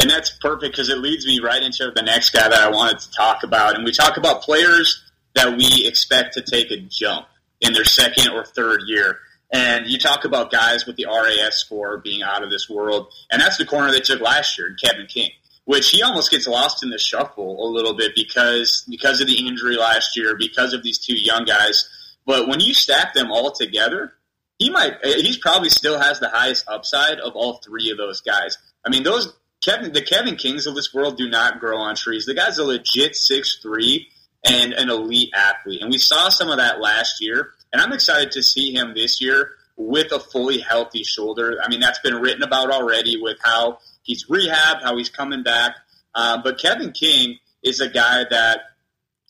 And 0.00 0.10
that's 0.10 0.36
perfect 0.40 0.72
because 0.72 0.88
it 0.88 0.98
leads 0.98 1.26
me 1.26 1.40
right 1.40 1.62
into 1.62 1.90
the 1.94 2.02
next 2.02 2.30
guy 2.30 2.48
that 2.48 2.60
I 2.60 2.70
wanted 2.70 3.00
to 3.00 3.10
talk 3.12 3.42
about. 3.42 3.74
And 3.74 3.84
we 3.84 3.92
talk 3.92 4.16
about 4.16 4.42
players 4.42 5.04
that 5.34 5.56
we 5.56 5.86
expect 5.86 6.34
to 6.34 6.42
take 6.42 6.70
a 6.70 6.76
jump 6.76 7.26
in 7.60 7.72
their 7.72 7.84
second 7.84 8.28
or 8.28 8.44
third 8.44 8.82
year. 8.86 9.18
And 9.52 9.86
you 9.86 9.98
talk 9.98 10.24
about 10.24 10.52
guys 10.52 10.86
with 10.86 10.96
the 10.96 11.06
RAS 11.06 11.56
score 11.56 11.98
being 11.98 12.22
out 12.22 12.44
of 12.44 12.50
this 12.50 12.68
world. 12.68 13.12
And 13.30 13.40
that's 13.40 13.56
the 13.58 13.64
corner 13.64 13.90
they 13.90 14.00
took 14.00 14.20
last 14.20 14.58
year, 14.58 14.68
in 14.68 14.76
Kevin 14.76 15.06
King 15.06 15.30
which 15.68 15.90
he 15.90 16.02
almost 16.02 16.30
gets 16.30 16.46
lost 16.46 16.82
in 16.82 16.88
the 16.88 16.98
shuffle 16.98 17.62
a 17.62 17.68
little 17.68 17.92
bit 17.92 18.12
because 18.14 18.86
because 18.88 19.20
of 19.20 19.26
the 19.26 19.46
injury 19.46 19.76
last 19.76 20.16
year, 20.16 20.34
because 20.34 20.72
of 20.72 20.82
these 20.82 20.98
two 20.98 21.14
young 21.14 21.44
guys. 21.44 21.86
But 22.24 22.48
when 22.48 22.58
you 22.58 22.72
stack 22.72 23.12
them 23.12 23.30
all 23.30 23.52
together, 23.52 24.14
he 24.58 24.70
might 24.70 24.94
he's 25.04 25.36
probably 25.36 25.68
still 25.68 25.98
has 26.00 26.20
the 26.20 26.30
highest 26.30 26.64
upside 26.68 27.20
of 27.20 27.34
all 27.36 27.58
three 27.58 27.90
of 27.90 27.98
those 27.98 28.22
guys. 28.22 28.56
I 28.82 28.88
mean, 28.88 29.02
those 29.02 29.30
Kevin 29.62 29.92
the 29.92 30.00
Kevin 30.00 30.36
Kings 30.36 30.66
of 30.66 30.74
this 30.74 30.94
world 30.94 31.18
do 31.18 31.28
not 31.28 31.60
grow 31.60 31.76
on 31.76 31.96
trees. 31.96 32.24
The 32.24 32.32
guy's 32.32 32.56
a 32.56 32.64
legit 32.64 33.14
six 33.14 33.58
three 33.60 34.08
and 34.46 34.72
an 34.72 34.88
elite 34.88 35.34
athlete, 35.34 35.82
and 35.82 35.90
we 35.90 35.98
saw 35.98 36.30
some 36.30 36.48
of 36.48 36.56
that 36.56 36.80
last 36.80 37.20
year. 37.20 37.50
And 37.74 37.82
I'm 37.82 37.92
excited 37.92 38.32
to 38.32 38.42
see 38.42 38.72
him 38.72 38.94
this 38.94 39.20
year 39.20 39.50
with 39.76 40.12
a 40.12 40.18
fully 40.18 40.60
healthy 40.60 41.04
shoulder. 41.04 41.58
I 41.62 41.68
mean, 41.68 41.80
that's 41.80 41.98
been 41.98 42.22
written 42.22 42.42
about 42.42 42.70
already 42.70 43.20
with 43.20 43.36
how 43.42 43.80
he's 44.08 44.26
rehabbed, 44.26 44.82
how 44.82 44.96
he's 44.96 45.10
coming 45.10 45.44
back. 45.44 45.76
Uh, 46.14 46.42
but 46.42 46.58
Kevin 46.58 46.90
King 46.90 47.38
is 47.62 47.80
a 47.80 47.88
guy 47.88 48.24
that 48.28 48.62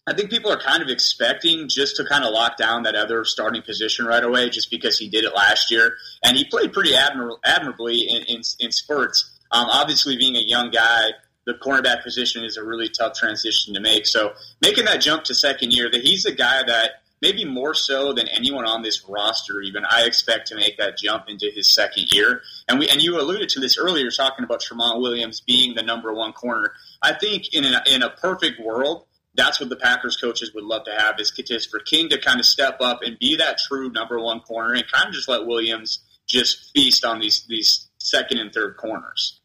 I 0.07 0.15
think 0.15 0.31
people 0.31 0.51
are 0.51 0.59
kind 0.59 0.83
of 0.83 0.89
expecting 0.89 1.69
just 1.69 1.97
to 1.97 2.05
kind 2.05 2.25
of 2.25 2.33
lock 2.33 2.57
down 2.57 2.85
that 2.85 2.95
other 2.95 3.27
starting 3.27 3.61
position 3.61 4.07
right 4.07 4.25
away, 4.25 4.49
just 4.49 4.71
because 4.71 4.99
he 4.99 5.11
did 5.11 5.25
it 5.25 5.35
last 5.35 5.71
year 5.71 5.97
and 6.25 6.35
he 6.35 6.47
played 6.47 6.73
pretty 6.73 6.93
admir- 6.93 7.37
admirably 7.45 8.01
in, 8.09 8.23
in, 8.23 8.41
in 8.59 8.73
spurts. 8.73 9.39
Um, 9.51 9.67
obviously, 9.71 10.17
being 10.17 10.37
a 10.37 10.41
young 10.41 10.71
guy, 10.71 11.09
the 11.45 11.55
cornerback 11.55 12.03
position 12.03 12.45
is 12.45 12.57
a 12.57 12.65
really 12.65 12.89
tough 12.89 13.19
transition 13.19 13.75
to 13.75 13.81
make. 13.81 14.07
So 14.07 14.33
making 14.63 14.87
that 14.87 15.01
jump 15.03 15.25
to 15.25 15.35
second 15.35 15.73
year, 15.73 15.91
that 15.91 16.03
he's 16.03 16.25
a 16.25 16.33
guy 16.33 16.63
that 16.63 16.91
maybe 17.21 17.45
more 17.45 17.75
so 17.75 18.13
than 18.13 18.29
anyone 18.29 18.65
on 18.65 18.83
this 18.83 19.05
roster 19.09 19.61
even 19.61 19.85
I 19.85 20.05
expect 20.05 20.49
to 20.49 20.57
make 20.57 20.79
that 20.79 20.99
jump 20.99 21.25
into 21.29 21.51
his 21.55 21.69
second 21.69 22.13
year. 22.13 22.43
And 22.69 22.79
we 22.79 22.89
and 22.89 23.03
you 23.03 23.21
alluded 23.21 23.49
to 23.51 23.61
this 23.61 23.79
earlier 23.79 24.11
talking 24.11 24.45
about 24.45 24.61
Tramon 24.61 25.01
Williams 25.01 25.41
being 25.41 25.75
the 25.75 25.83
number 25.83 26.13
one 26.13 26.33
corner. 26.33 26.73
I 27.03 27.15
think 27.15 27.55
in 27.55 27.65
a, 27.65 27.83
in 27.87 28.03
a 28.03 28.11
perfect 28.11 28.61
world, 28.61 29.07
that's 29.35 29.61
what 29.61 29.69
the 29.69 29.77
Packers 29.77 30.17
coaches 30.17 30.53
would 30.55 30.65
love 30.65 30.85
to 30.85 30.93
have 30.93 31.21
is, 31.21 31.33
is 31.37 31.67
for 31.67 31.79
King 31.79 32.09
to 32.09 32.21
kind 32.21 32.41
of 32.41 32.47
step 32.47 32.81
up 32.81 33.01
and 33.03 33.19
be 33.19 33.37
that 33.37 33.59
true 33.59 33.91
number 33.91 34.19
one 34.21 34.41
corner 34.41 34.75
and 34.75 34.85
kind 34.91 35.09
of 35.09 35.15
just 35.15 35.29
let 35.29 35.47
Williams 35.47 36.01
just 36.27 36.73
feast 36.73 37.05
on 37.05 37.21
these 37.21 37.47
these 37.49 37.89
second 37.99 38.39
and 38.39 38.53
third 38.53 38.77
corners. 38.77 39.41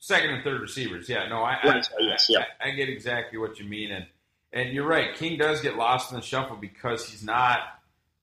Second 0.00 0.30
and 0.30 0.42
third 0.42 0.60
receivers, 0.60 1.08
yeah. 1.08 1.28
No, 1.28 1.42
I, 1.42 1.58
I, 1.62 1.82
yes, 2.00 2.26
yeah. 2.28 2.44
I, 2.60 2.70
I 2.70 2.70
get 2.72 2.88
exactly 2.88 3.38
what 3.38 3.60
you 3.60 3.66
mean, 3.66 3.92
and 3.92 4.04
and 4.52 4.72
you're 4.72 4.86
right. 4.86 5.14
King 5.14 5.38
does 5.38 5.60
get 5.60 5.76
lost 5.76 6.12
in 6.12 6.16
the 6.16 6.22
shuffle 6.22 6.56
because 6.56 7.08
he's 7.08 7.24
not, 7.24 7.60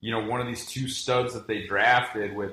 you 0.00 0.12
know, 0.12 0.24
one 0.24 0.40
of 0.40 0.46
these 0.46 0.64
two 0.66 0.88
studs 0.88 1.34
that 1.34 1.46
they 1.46 1.66
drafted 1.66 2.34
with 2.34 2.52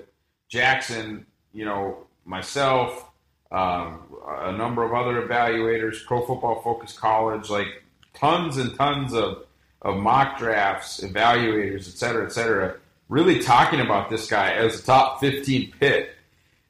Jackson, 0.50 1.26
you 1.54 1.66
know, 1.66 2.08
myself, 2.26 3.10
um, 3.52 4.02
a 4.28 4.52
number 4.52 4.84
of 4.84 4.94
other 4.94 5.22
evaluators, 5.22 6.06
Pro 6.06 6.26
Football 6.26 6.62
Focus 6.62 6.98
College, 6.98 7.50
like 7.50 7.84
tons 8.14 8.58
and 8.58 8.76
tons 8.76 9.14
of, 9.14 9.46
of 9.82 9.98
mock 9.98 10.38
drafts, 10.38 11.02
evaluators, 11.02 11.88
et 11.88 11.98
cetera, 11.98 12.26
et 12.26 12.32
cetera, 12.32 12.76
really 13.10 13.40
talking 13.40 13.80
about 13.80 14.10
this 14.10 14.28
guy 14.28 14.54
as 14.54 14.80
a 14.80 14.84
top 14.84 15.20
15 15.20 15.74
pick. 15.80 16.10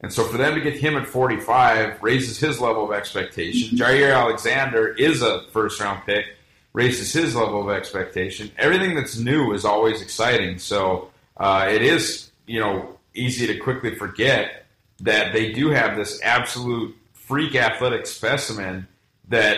And 0.01 0.13
so 0.13 0.25
for 0.25 0.37
them 0.37 0.53
to 0.53 0.61
get 0.61 0.77
him 0.77 0.95
at 0.95 1.07
45 1.07 2.03
raises 2.03 2.37
his 2.37 2.59
level 2.59 2.85
of 2.85 2.91
expectation. 2.91 3.75
Jaire 3.77 4.13
Alexander 4.13 4.89
is 4.89 5.21
a 5.23 5.47
first 5.51 5.79
round 5.79 6.05
pick 6.05 6.36
raises 6.77 7.11
his 7.11 7.35
level 7.35 7.59
of 7.59 7.75
expectation. 7.75 8.51
Everything 8.55 8.93
that's 8.93 9.17
new 9.17 9.51
is 9.51 9.65
always 9.65 9.99
exciting. 9.99 10.59
So 10.59 11.09
uh, 11.35 11.65
it 11.71 11.81
is, 11.81 12.29
you 12.45 12.59
know, 12.59 12.99
easy 13.15 13.47
to 13.47 13.57
quickly 13.57 13.95
forget 13.95 14.67
that 14.99 15.33
they 15.33 15.53
do 15.53 15.71
have 15.71 15.97
this 15.97 16.21
absolute 16.21 16.95
freak 17.13 17.55
athletic 17.55 18.05
specimen 18.05 18.87
that, 19.29 19.57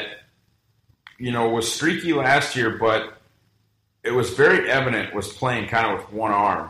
you 1.17 1.33
know, 1.33 1.49
was 1.49 1.69
streaky 1.69 2.13
last 2.13 2.55
year, 2.55 2.77
but 2.77 3.17
it 4.01 4.11
was 4.11 4.29
very 4.29 4.71
evident 4.71 5.13
was 5.13 5.27
playing 5.27 5.67
kind 5.67 5.91
of 5.91 5.99
with 5.99 6.13
one 6.13 6.31
arm. 6.31 6.69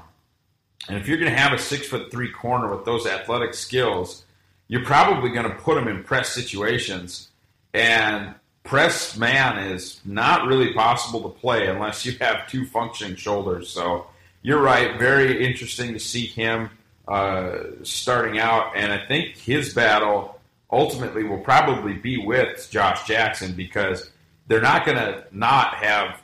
And 0.88 0.98
if 0.98 1.08
you're 1.08 1.20
going 1.20 1.32
to 1.32 1.38
have 1.38 1.54
a 1.54 1.60
six 1.60 1.88
foot 1.88 2.10
three 2.10 2.32
corner 2.32 2.76
with 2.76 2.86
those 2.86 3.06
athletic 3.06 3.54
skills, 3.54 4.26
you're 4.68 4.84
probably 4.84 5.30
going 5.30 5.48
to 5.48 5.56
put 5.58 5.78
him 5.78 5.88
in 5.88 6.04
press 6.04 6.34
situations. 6.34 7.30
And 7.72 8.34
press 8.64 9.18
man 9.18 9.72
is 9.72 10.00
not 10.06 10.48
really 10.48 10.74
possible 10.74 11.22
to 11.24 11.40
play 11.40 11.68
unless 11.68 12.06
you 12.06 12.14
have 12.20 12.48
two 12.48 12.66
functioning 12.66 13.16
shoulders. 13.16 13.70
So 13.70 14.08
you're 14.42 14.62
right. 14.62 15.00
Very 15.00 15.46
interesting 15.46 15.94
to 15.94 16.00
see 16.00 16.26
him 16.26 16.70
uh, 17.08 17.60
starting 17.84 18.40
out. 18.40 18.74
And 18.76 18.92
I 18.92 19.06
think 19.06 19.36
his 19.36 19.74
battle 19.74 20.40
ultimately 20.72 21.24
will 21.24 21.40
probably 21.40 21.94
be 21.94 22.18
with 22.24 22.68
Josh 22.70 23.08
Jackson 23.08 23.54
because 23.54 24.12
they're 24.48 24.62
not 24.62 24.86
going 24.86 24.98
to 24.98 25.26
not 25.32 25.76
have 25.76 26.22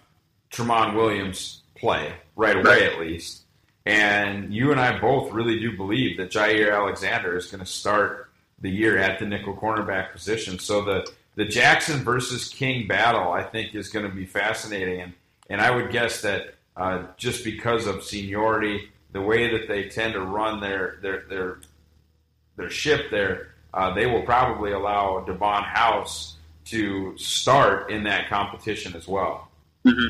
Tramon 0.52 0.96
Williams 0.96 1.62
play 1.76 2.14
right 2.36 2.56
away, 2.56 2.86
at 2.86 3.00
least. 3.00 3.44
And 3.86 4.54
you 4.54 4.72
and 4.72 4.80
I 4.80 5.00
both 5.00 5.32
really 5.32 5.60
do 5.60 5.76
believe 5.76 6.18
that 6.18 6.32
Jaire 6.32 6.74
Alexander 6.74 7.38
is 7.38 7.48
going 7.48 7.64
to 7.64 7.70
start 7.70 8.32
the 8.60 8.70
year 8.70 8.98
at 8.98 9.20
the 9.20 9.26
nickel 9.26 9.56
cornerback 9.56 10.12
position. 10.12 10.58
So 10.60 10.84
the 10.84 11.12
the 11.36 11.46
Jackson 11.46 12.04
versus 12.04 12.50
King 12.50 12.88
battle, 12.88 13.32
I 13.32 13.44
think, 13.44 13.76
is 13.76 13.90
going 13.90 14.06
to 14.10 14.14
be 14.14 14.26
fascinating. 14.26 15.02
And 15.02 15.14
and 15.50 15.62
I 15.62 15.72
would 15.72 15.92
guess 15.92 16.22
that 16.22 16.56
uh, 16.76 17.04
just 17.18 17.44
because 17.44 17.86
of 17.86 18.04
seniority, 18.04 18.90
the 19.12 19.22
way 19.22 19.52
that 19.58 19.68
they 19.68 19.90
tend 19.90 20.14
to 20.14 20.22
run 20.22 20.60
their 20.60 20.98
their 21.02 21.24
their 21.30 21.58
their 22.58 22.70
ship 22.70 23.12
there, 23.12 23.50
uh, 23.74 23.94
they 23.94 24.06
will 24.06 24.24
probably 24.24 24.72
allow 24.72 25.20
Davon 25.20 25.64
House 25.64 26.38
to 26.66 27.16
start 27.18 27.92
in 27.92 28.04
that 28.06 28.28
competition 28.28 28.96
as 28.96 29.08
well. 29.08 29.50
Mm-hmm. 29.86 30.08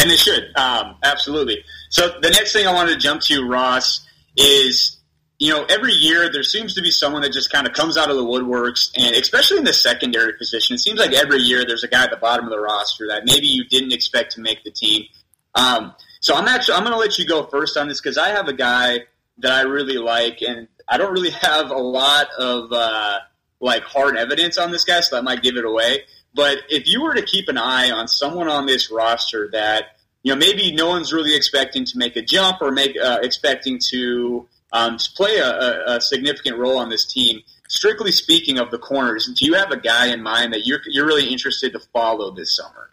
And 0.00 0.10
they 0.10 0.16
should, 0.16 0.56
um, 0.56 0.94
absolutely. 1.02 1.64
So 1.88 2.20
the 2.20 2.30
next 2.30 2.52
thing 2.52 2.68
I 2.68 2.72
wanted 2.72 2.92
to 2.92 2.98
jump 2.98 3.20
to, 3.22 3.44
Ross, 3.44 4.06
is 4.36 4.97
you 5.38 5.52
know 5.52 5.64
every 5.68 5.92
year 5.92 6.30
there 6.30 6.42
seems 6.42 6.74
to 6.74 6.82
be 6.82 6.90
someone 6.90 7.22
that 7.22 7.32
just 7.32 7.52
kind 7.52 7.66
of 7.66 7.72
comes 7.72 7.96
out 7.96 8.10
of 8.10 8.16
the 8.16 8.24
woodworks, 8.24 8.90
and 8.96 9.14
especially 9.14 9.58
in 9.58 9.64
the 9.64 9.72
secondary 9.72 10.32
position, 10.34 10.74
it 10.74 10.78
seems 10.78 10.98
like 10.98 11.12
every 11.12 11.38
year 11.38 11.64
there's 11.66 11.84
a 11.84 11.88
guy 11.88 12.04
at 12.04 12.10
the 12.10 12.16
bottom 12.16 12.44
of 12.44 12.50
the 12.50 12.60
roster 12.60 13.06
that 13.08 13.24
maybe 13.24 13.46
you 13.46 13.64
didn't 13.64 13.92
expect 13.92 14.32
to 14.32 14.40
make 14.40 14.62
the 14.64 14.70
team. 14.70 15.04
Um, 15.54 15.94
so 16.20 16.34
I'm 16.34 16.48
actually 16.48 16.74
I'm 16.74 16.82
going 16.82 16.92
to 16.92 16.98
let 16.98 17.18
you 17.18 17.26
go 17.26 17.44
first 17.44 17.76
on 17.76 17.88
this 17.88 18.00
because 18.00 18.18
I 18.18 18.30
have 18.30 18.48
a 18.48 18.52
guy 18.52 19.04
that 19.38 19.52
I 19.52 19.62
really 19.62 19.98
like, 19.98 20.42
and 20.42 20.68
I 20.88 20.98
don't 20.98 21.12
really 21.12 21.30
have 21.30 21.70
a 21.70 21.78
lot 21.78 22.28
of 22.38 22.72
uh, 22.72 23.18
like 23.60 23.82
hard 23.82 24.16
evidence 24.16 24.58
on 24.58 24.70
this 24.70 24.84
guy, 24.84 25.00
so 25.00 25.16
I 25.18 25.20
might 25.20 25.42
give 25.42 25.56
it 25.56 25.64
away. 25.64 26.02
But 26.34 26.58
if 26.68 26.86
you 26.86 27.02
were 27.02 27.14
to 27.14 27.22
keep 27.22 27.48
an 27.48 27.58
eye 27.58 27.90
on 27.90 28.08
someone 28.08 28.48
on 28.48 28.66
this 28.66 28.90
roster 28.90 29.48
that 29.52 29.96
you 30.22 30.32
know 30.32 30.38
maybe 30.38 30.72
no 30.72 30.88
one's 30.88 31.12
really 31.12 31.34
expecting 31.34 31.84
to 31.86 31.98
make 31.98 32.16
a 32.16 32.22
jump 32.22 32.60
or 32.60 32.70
make 32.70 32.96
uh, 33.00 33.20
expecting 33.22 33.78
to, 33.90 34.46
um, 34.72 34.98
play 35.16 35.36
a, 35.38 35.96
a, 35.96 36.00
significant 36.00 36.58
role 36.58 36.76
on 36.76 36.90
this 36.90 37.10
team, 37.10 37.40
strictly 37.68 38.12
speaking 38.12 38.58
of 38.58 38.70
the 38.70 38.78
corners, 38.78 39.32
do 39.38 39.46
you 39.46 39.54
have 39.54 39.70
a 39.70 39.78
guy 39.78 40.06
in 40.06 40.22
mind 40.22 40.52
that 40.52 40.66
you're 40.66 40.80
you're 40.86 41.06
really 41.06 41.28
interested 41.28 41.72
to 41.72 41.80
follow 41.92 42.30
this 42.30 42.56
summer? 42.56 42.90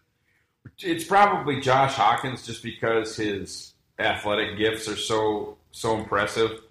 It's 0.80 1.04
probably 1.04 1.60
Josh 1.60 1.94
Hawkins, 1.94 2.46
just 2.46 2.64
because 2.64 3.16
his 3.16 3.74
athletic 4.00 4.58
gifts 4.58 4.88
are 4.88 4.96
so 4.96 5.58
so 5.72 5.98
impressive. 5.98 6.62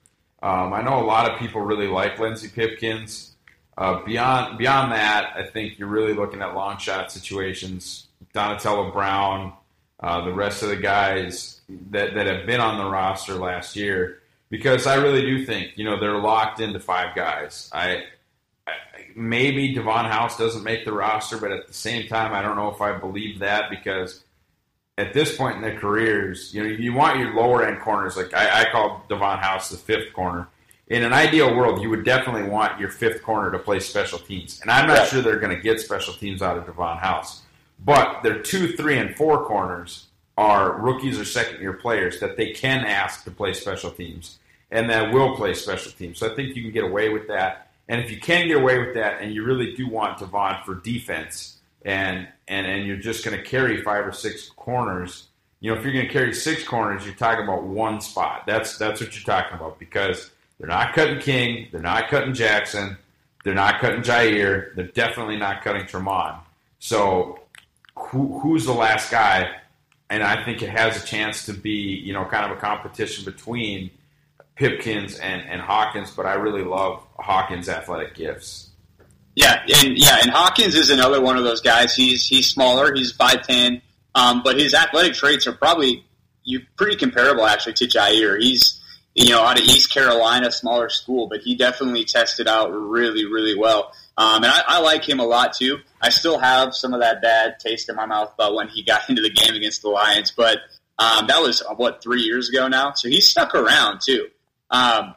Um, 0.43 0.73
I 0.73 0.83
know 0.83 1.01
a 1.01 1.07
lot 1.07 1.31
of 1.31 1.39
people 1.39 1.61
really 1.63 1.87
like 1.87 2.19
Lenzy 2.19 2.49
Pipkins. 2.49 3.35
Uh, 3.77 4.03
beyond 4.05 4.59
beyond 4.59 4.93
that, 4.93 5.33
I 5.37 5.45
think 5.45 5.79
you're 5.79 5.89
really 5.89 6.15
looking 6.15 6.43
at 6.43 6.55
long 6.55 6.79
shot 6.79 7.11
situations. 7.11 8.07
Donatello 8.33 8.91
Brown, 8.91 9.53
uh, 10.01 10.25
the 10.25 10.33
rest 10.33 10.63
of 10.63 10.69
the 10.69 10.77
guys 10.77 11.61
that, 11.91 12.15
that 12.15 12.27
have 12.27 12.47
been 12.47 12.61
on 12.61 12.79
the 12.79 12.85
roster 12.85 13.35
last 13.35 13.77
year, 13.77 14.21
because 14.55 14.87
I 14.87 14.95
really 14.95 15.23
do 15.23 15.45
think 15.45 15.73
you 15.77 15.85
know 15.85 15.99
they're 15.99 16.19
locked 16.19 16.61
into 16.61 16.79
five 16.79 17.17
guys. 17.17 17.69
I, 17.73 18.05
I 18.67 18.73
maybe 19.17 19.75
Davon 19.75 20.05
House 20.05 20.39
doesn't 20.39 20.63
make 20.63 20.85
the 20.85 20.93
roster, 20.93 21.39
but 21.39 21.51
at 21.51 21.67
the 21.67 21.75
same 21.75 22.07
time, 22.07 22.33
I 22.33 22.41
don't 22.41 22.57
know 22.57 22.71
if 22.71 22.81
I 22.81 22.97
believe 22.97 23.41
that 23.41 23.71
because 23.71 24.23
at 24.97 25.13
this 25.13 25.37
point 25.37 25.57
in 25.57 25.63
their 25.63 25.79
careers, 25.79 26.55
you 26.55 26.63
know, 26.63 26.69
you 26.69 26.93
want 26.93 27.19
your 27.19 27.35
lower 27.35 27.67
end 27.67 27.81
corners. 27.81 28.17
Like 28.17 28.33
I, 28.33 28.63
I 28.63 28.71
call 28.71 29.05
Davon 29.09 29.39
House 29.39 29.71
the 29.71 29.77
fifth 29.77 30.13
corner 30.13 30.47
in 30.89 31.03
an 31.03 31.13
ideal 31.13 31.57
world, 31.57 31.81
you 31.81 31.91
would 31.91 32.05
definitely 32.05 32.49
want 32.49 32.79
your 32.79 32.91
fifth 32.91 33.23
corner 33.23 33.51
to 33.51 33.59
play 33.59 33.81
special 33.81 34.19
teams. 34.19 34.61
And 34.61 34.71
I'm 34.71 34.87
not 34.87 34.99
yeah. 34.99 35.05
sure 35.07 35.23
they're 35.23 35.39
going 35.39 35.57
to 35.57 35.63
get 35.63 35.81
special 35.81 36.15
teams 36.15 36.43
out 36.43 36.59
of 36.59 36.67
Davon 36.67 36.99
House. 36.99 37.43
But 37.85 38.23
their 38.23 38.41
two, 38.41 38.77
three, 38.77 38.99
and 38.99 39.17
four 39.17 39.45
corners 39.47 40.07
are 40.37 40.79
rookies 40.81 41.19
or 41.19 41.25
second 41.25 41.61
year 41.61 41.73
players 41.73 42.21
that 42.21 42.37
they 42.37 42.51
can 42.51 42.85
ask 42.85 43.25
to 43.25 43.31
play 43.31 43.53
special 43.53 43.91
teams 43.91 44.39
and 44.75 44.91
that 44.91 45.13
will 45.13 45.35
play 45.37 45.55
special 45.55 45.93
teams. 45.93 46.19
So 46.19 46.31
I 46.31 46.35
think 46.35 46.55
you 46.55 46.63
can 46.63 46.73
get 46.73 46.85
away 46.85 47.09
with 47.09 47.29
that. 47.29 47.71
And 47.89 48.03
if 48.03 48.11
you 48.11 48.21
can 48.21 48.47
get 48.49 48.59
away 48.59 48.79
with 48.79 48.95
that 48.95 49.23
and 49.23 49.33
you 49.33 49.45
really 49.45 49.75
do 49.75 49.89
want 49.89 50.19
Davon 50.19 50.63
for 50.67 50.75
defense 50.75 51.59
and, 51.83 52.29
and, 52.49 52.67
and 52.67 52.87
you're 52.87 52.97
just 52.97 53.25
going 53.25 53.37
to 53.37 53.43
carry 53.43 53.83
five 53.83 54.07
or 54.07 54.13
six 54.13 54.51
corners, 54.51 55.29
you 55.61 55.71
know, 55.71 55.79
if 55.79 55.85
you're 55.85 55.95
going 55.95 56.07
to 56.07 56.13
carry 56.13 56.35
six 56.35 56.63
corners, 56.63 57.07
you're 57.07 57.15
talking 57.15 57.45
about 57.45 57.65
one 57.65 58.03
spot. 58.03 58.45
That's, 58.47 58.77
that's 58.77 59.01
what 59.01 59.15
you're 59.15 59.25
talking 59.25 59.57
about 59.57 59.79
because– 59.79 60.31
they're 60.59 60.69
not 60.69 60.95
cutting 60.95 61.19
King. 61.19 61.69
They're 61.73 61.81
not 61.81 62.09
cutting 62.09 62.35
Jackson. 62.35 62.97
They're 63.45 63.55
not 63.55 63.81
cutting 63.81 64.03
Jaire, 64.03 64.75
They're 64.75 64.87
definitely 64.87 65.37
not 65.37 65.63
cutting 65.63 65.83
Tramon. 65.83 66.39
So 66.79 67.41
who, 67.95 68.39
who's 68.41 68.65
the 68.65 68.73
last 68.73 69.11
guy? 69.11 69.57
And 70.09 70.23
I 70.23 70.45
think 70.45 70.63
it 70.63 70.71
has 70.71 71.03
a 71.03 71.07
chance 71.07 71.45
to 71.47 71.53
be, 71.53 71.71
you 71.71 72.13
know, 72.13 72.25
kind 72.25 72.51
of 72.51 72.57
a 72.57 72.61
competition 72.61 73.25
between 73.25 73.91
Pipkins 74.57 75.19
and, 75.19 75.43
and 75.43 75.61
Hawkins, 75.61 76.11
but 76.11 76.27
I 76.27 76.35
really 76.35 76.63
love 76.63 77.03
Hawkins' 77.19 77.69
athletic 77.69 78.15
gifts. 78.15 78.71
Yeah, 79.35 79.61
and 79.83 79.99
yeah, 79.99 80.19
and 80.23 80.31
Hawkins 80.31 80.77
is 80.77 80.91
another 80.91 81.21
one 81.21 81.37
of 81.37 81.43
those 81.43 81.61
guys. 81.61 81.95
He's 81.95 82.25
he's 82.27 82.49
smaller, 82.49 82.95
he's 82.95 83.11
five 83.11 83.45
ten, 83.45 83.83
um, 84.15 84.43
but 84.45 84.57
his 84.59 84.75
athletic 84.75 85.15
traits 85.15 85.49
are 85.49 85.53
probably 85.53 86.05
you 86.45 86.61
pretty 86.77 86.95
comparable 86.97 87.45
actually 87.45 87.73
to 87.75 87.87
Jaire. 87.87 88.41
He's 88.41 88.81
you 89.15 89.31
know, 89.31 89.43
out 89.43 89.59
of 89.59 89.65
East 89.65 89.93
Carolina, 89.93 90.51
smaller 90.51 90.89
school, 90.89 91.29
but 91.29 91.41
he 91.41 91.55
definitely 91.55 92.05
tested 92.05 92.49
out 92.49 92.71
really, 92.73 93.25
really 93.25 93.57
well. 93.57 93.93
Um, 94.17 94.43
and 94.43 94.47
I, 94.47 94.63
I, 94.67 94.81
like 94.81 95.09
him 95.09 95.21
a 95.21 95.25
lot 95.25 95.53
too. 95.53 95.79
I 96.01 96.11
still 96.11 96.39
have 96.39 96.75
some 96.75 96.95
of 96.95 97.01
that 97.01 97.23
bad 97.23 97.59
taste 97.61 97.89
in 97.89 97.97
my 97.97 98.07
mouth 98.07 98.33
about 98.35 98.55
when 98.55 98.69
he 98.69 98.83
got 98.83 99.03
into 99.09 99.23
the 99.23 99.31
game 99.31 99.55
against 99.55 99.83
the 99.83 99.89
Lions, 99.89 100.33
but 100.37 100.59
um, 100.99 101.27
that 101.29 101.41
was 101.41 101.63
what 101.77 102.03
three 102.03 102.23
years 102.23 102.49
ago 102.49 102.69
now. 102.69 102.93
So 102.95 103.09
he 103.09 103.21
stuck 103.21 103.55
around 103.55 104.01
too. 104.05 104.29
Um, 104.75 105.15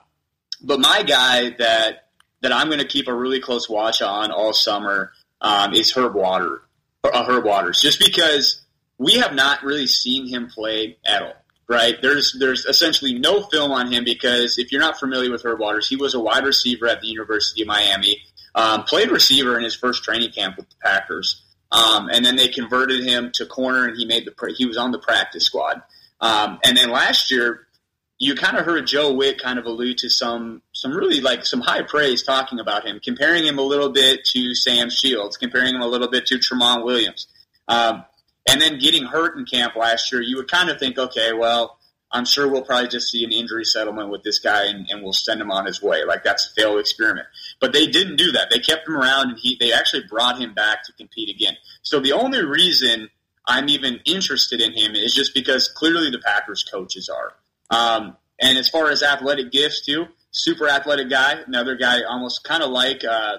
but 0.62 0.80
my 0.80 1.04
guy 1.04 1.50
that 1.58 2.10
that 2.42 2.52
I'm 2.54 2.68
going 2.68 2.80
to 2.80 2.88
keep 2.88 3.08
a 3.08 3.14
really 3.14 3.40
close 3.40 3.68
watch 3.68 4.02
on 4.02 4.32
all 4.32 4.54
summer 4.54 5.12
um, 5.42 5.74
is 5.74 5.92
Herb 5.92 6.14
Water, 6.14 6.62
uh, 7.04 7.26
Herb 7.26 7.46
Waters, 7.46 7.82
just 7.82 8.00
because 8.00 8.62
we 9.00 9.14
have 9.14 9.34
not 9.34 9.64
really 9.64 9.88
seen 9.88 10.28
him 10.28 10.48
play 10.48 10.98
at 11.06 11.24
all 11.24 11.34
right? 11.68 12.02
There's 12.02 12.36
there's 12.40 12.66
essentially 12.66 13.14
no 13.14 13.44
film 13.44 13.72
on 13.72 13.92
him 13.92 14.04
because 14.04 14.58
if 14.58 14.72
you're 14.72 14.82
not 14.82 15.00
familiar 15.00 15.32
with 15.32 15.44
Herb 15.44 15.60
Waters, 15.60 15.88
he 15.88 15.96
was 15.96 16.14
a 16.14 16.20
wide 16.20 16.46
receiver 16.46 16.88
at 16.88 17.02
the 17.02 17.08
University 17.08 17.62
of 17.62 17.68
Miami, 17.68 18.22
um, 18.56 18.84
played 18.84 19.12
receiver 19.12 19.58
in 19.58 19.64
his 19.64 19.76
first 19.76 20.04
training 20.04 20.32
camp 20.32 20.58
with 20.58 20.70
the 20.70 20.76
Packers, 20.84 21.44
um, 21.72 22.10
and 22.10 22.26
then 22.26 22.36
they 22.36 22.48
converted 22.48 23.04
him 23.04 23.32
to 23.34 23.46
corner, 23.46 23.88
and 23.88 23.98
he 23.98 24.06
made 24.06 24.26
the 24.26 24.54
he 24.56 24.66
was 24.66 24.78
on 24.78 24.92
the 24.92 25.00
practice 25.00 25.46
squad. 25.46 25.82
Um, 26.20 26.60
and 26.64 26.78
then 26.78 26.90
last 26.90 27.30
year, 27.30 27.67
you 28.20 28.36
kind 28.36 28.58
of 28.58 28.66
heard 28.66 28.88
Joe 28.88 29.14
Whitt 29.14 29.42
kind 29.42 29.60
of 29.60 29.66
allude 29.66 30.00
to 30.00 30.10
some 30.10 30.62
some 30.74 30.92
really 30.92 31.22
like 31.22 31.46
some 31.46 31.62
high 31.62 31.84
praise 31.84 32.24
talking 32.24 32.60
about 32.60 32.86
him, 32.86 33.00
comparing 33.04 33.46
him 33.46 33.58
a 33.58 33.64
little 33.64 33.90
bit 33.90 34.26
to 34.26 34.56
Sam 34.56 34.90
Shields, 34.90 35.38
comparing 35.38 35.76
him 35.76 35.82
a 35.82 35.88
little 35.88 36.10
bit 36.10 36.26
to 36.28 36.36
Tramon 36.36 36.84
Williams. 36.84 37.28
Um, 37.68 38.06
and 38.50 38.62
then 38.62 38.80
getting 38.80 39.06
hurt 39.06 39.38
in 39.38 39.46
camp 39.46 39.76
last 39.76 40.12
year, 40.12 40.22
you 40.22 40.38
would 40.38 40.50
kind 40.50 40.70
of 40.70 40.80
think, 40.80 40.98
okay, 40.98 41.34
well, 41.34 41.78
I'm 42.12 42.26
sure 42.26 42.48
we'll 42.48 42.64
probably 42.64 42.88
just 42.88 43.12
see 43.12 43.24
an 43.26 43.32
injury 43.32 43.66
settlement 43.66 44.10
with 44.10 44.24
this 44.24 44.40
guy 44.40 44.66
and, 44.66 44.88
and 44.90 45.04
we'll 45.04 45.14
send 45.14 45.42
him 45.42 45.52
on 45.52 45.66
his 45.66 45.82
way. 45.82 46.06
Like 46.06 46.24
that's 46.24 46.48
a 46.48 46.54
failed 46.54 46.80
experiment. 46.80 47.28
But 47.60 47.74
they 47.74 47.88
didn't 47.88 48.16
do 48.16 48.32
that. 48.32 48.50
They 48.50 48.60
kept 48.60 48.88
him 48.88 48.96
around 48.96 49.32
and 49.32 49.40
he, 49.40 49.58
they 49.60 49.74
actually 49.74 50.04
brought 50.10 50.40
him 50.40 50.54
back 50.54 50.84
to 50.86 50.94
compete 50.94 51.30
again. 51.30 51.58
So 51.82 52.00
the 52.00 52.14
only 52.14 52.46
reason 52.46 53.10
I'm 53.46 53.68
even 53.68 54.00
interested 54.06 54.62
in 54.62 54.74
him 54.74 54.96
is 54.96 55.14
just 55.14 55.34
because 55.34 55.68
clearly 55.68 56.10
the 56.10 56.20
Packers 56.20 56.64
coaches 56.64 57.10
are. 57.10 57.34
Um, 57.70 58.18
and 58.40 58.58
as 58.58 58.70
far 58.70 58.90
as 58.90 59.04
athletic 59.04 59.52
gifts 59.52 59.86
too, 59.86 60.06
super 60.32 60.68
athletic 60.70 61.10
guy, 61.10 61.40
another 61.46 61.76
guy 61.76 62.04
almost 62.04 62.44
kind 62.44 62.64
of 62.64 62.70
like, 62.70 63.04
uh, 63.04 63.38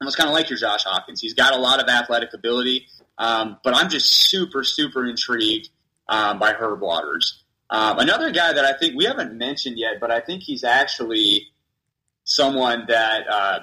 almost 0.00 0.16
kind 0.16 0.28
of 0.28 0.34
like 0.34 0.50
your 0.50 0.58
Josh 0.58 0.84
Hawkins. 0.84 1.20
He's 1.20 1.34
got 1.34 1.54
a 1.54 1.58
lot 1.58 1.80
of 1.80 1.88
athletic 1.88 2.34
ability. 2.34 2.86
Um, 3.18 3.58
but 3.62 3.76
I'm 3.76 3.88
just 3.88 4.10
super, 4.10 4.64
super 4.64 5.06
intrigued 5.06 5.68
um, 6.08 6.38
by 6.38 6.52
Herb 6.52 6.80
Waters. 6.80 7.44
Um, 7.70 7.98
another 7.98 8.30
guy 8.30 8.52
that 8.52 8.64
I 8.64 8.76
think 8.76 8.96
we 8.96 9.04
haven't 9.04 9.36
mentioned 9.36 9.78
yet, 9.78 10.00
but 10.00 10.10
I 10.10 10.20
think 10.20 10.42
he's 10.42 10.64
actually 10.64 11.48
someone 12.24 12.84
that 12.88 13.24
uh, 13.28 13.58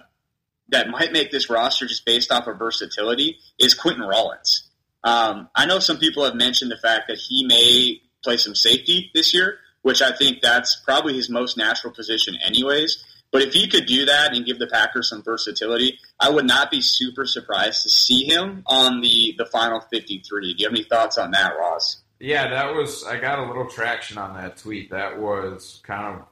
that 0.69 0.89
might 0.89 1.11
make 1.11 1.31
this 1.31 1.49
roster 1.49 1.85
just 1.85 2.05
based 2.05 2.31
off 2.31 2.47
of 2.47 2.57
versatility 2.57 3.37
is 3.59 3.77
Quinten 3.77 4.07
Rollins. 4.07 4.69
Um, 5.03 5.49
I 5.55 5.65
know 5.65 5.79
some 5.79 5.97
people 5.97 6.23
have 6.23 6.35
mentioned 6.35 6.71
the 6.71 6.77
fact 6.77 7.07
that 7.07 7.17
he 7.17 7.45
may 7.45 8.01
play 8.23 8.37
some 8.37 8.55
safety 8.55 9.11
this 9.13 9.33
year, 9.33 9.57
which 9.81 10.01
I 10.01 10.15
think 10.15 10.41
that's 10.41 10.81
probably 10.85 11.15
his 11.15 11.29
most 11.29 11.57
natural 11.57 11.93
position, 11.93 12.35
anyways. 12.45 13.03
But 13.31 13.41
if 13.43 13.53
he 13.53 13.67
could 13.67 13.85
do 13.85 14.05
that 14.05 14.35
and 14.35 14.45
give 14.45 14.59
the 14.59 14.67
Packers 14.67 15.09
some 15.09 15.23
versatility, 15.23 15.97
I 16.19 16.29
would 16.29 16.45
not 16.45 16.69
be 16.69 16.81
super 16.81 17.25
surprised 17.25 17.83
to 17.83 17.89
see 17.89 18.25
him 18.25 18.63
on 18.65 19.01
the 19.01 19.33
the 19.37 19.45
final 19.45 19.79
53. 19.79 20.53
Do 20.53 20.61
you 20.61 20.67
have 20.67 20.73
any 20.73 20.83
thoughts 20.83 21.17
on 21.17 21.31
that, 21.31 21.53
Ross? 21.57 22.01
Yeah, 22.19 22.49
that 22.49 22.75
was. 22.75 23.03
I 23.05 23.19
got 23.19 23.39
a 23.39 23.47
little 23.47 23.67
traction 23.67 24.17
on 24.17 24.35
that 24.35 24.57
tweet. 24.57 24.91
That 24.91 25.19
was 25.19 25.81
kind 25.83 26.15
of 26.15 26.25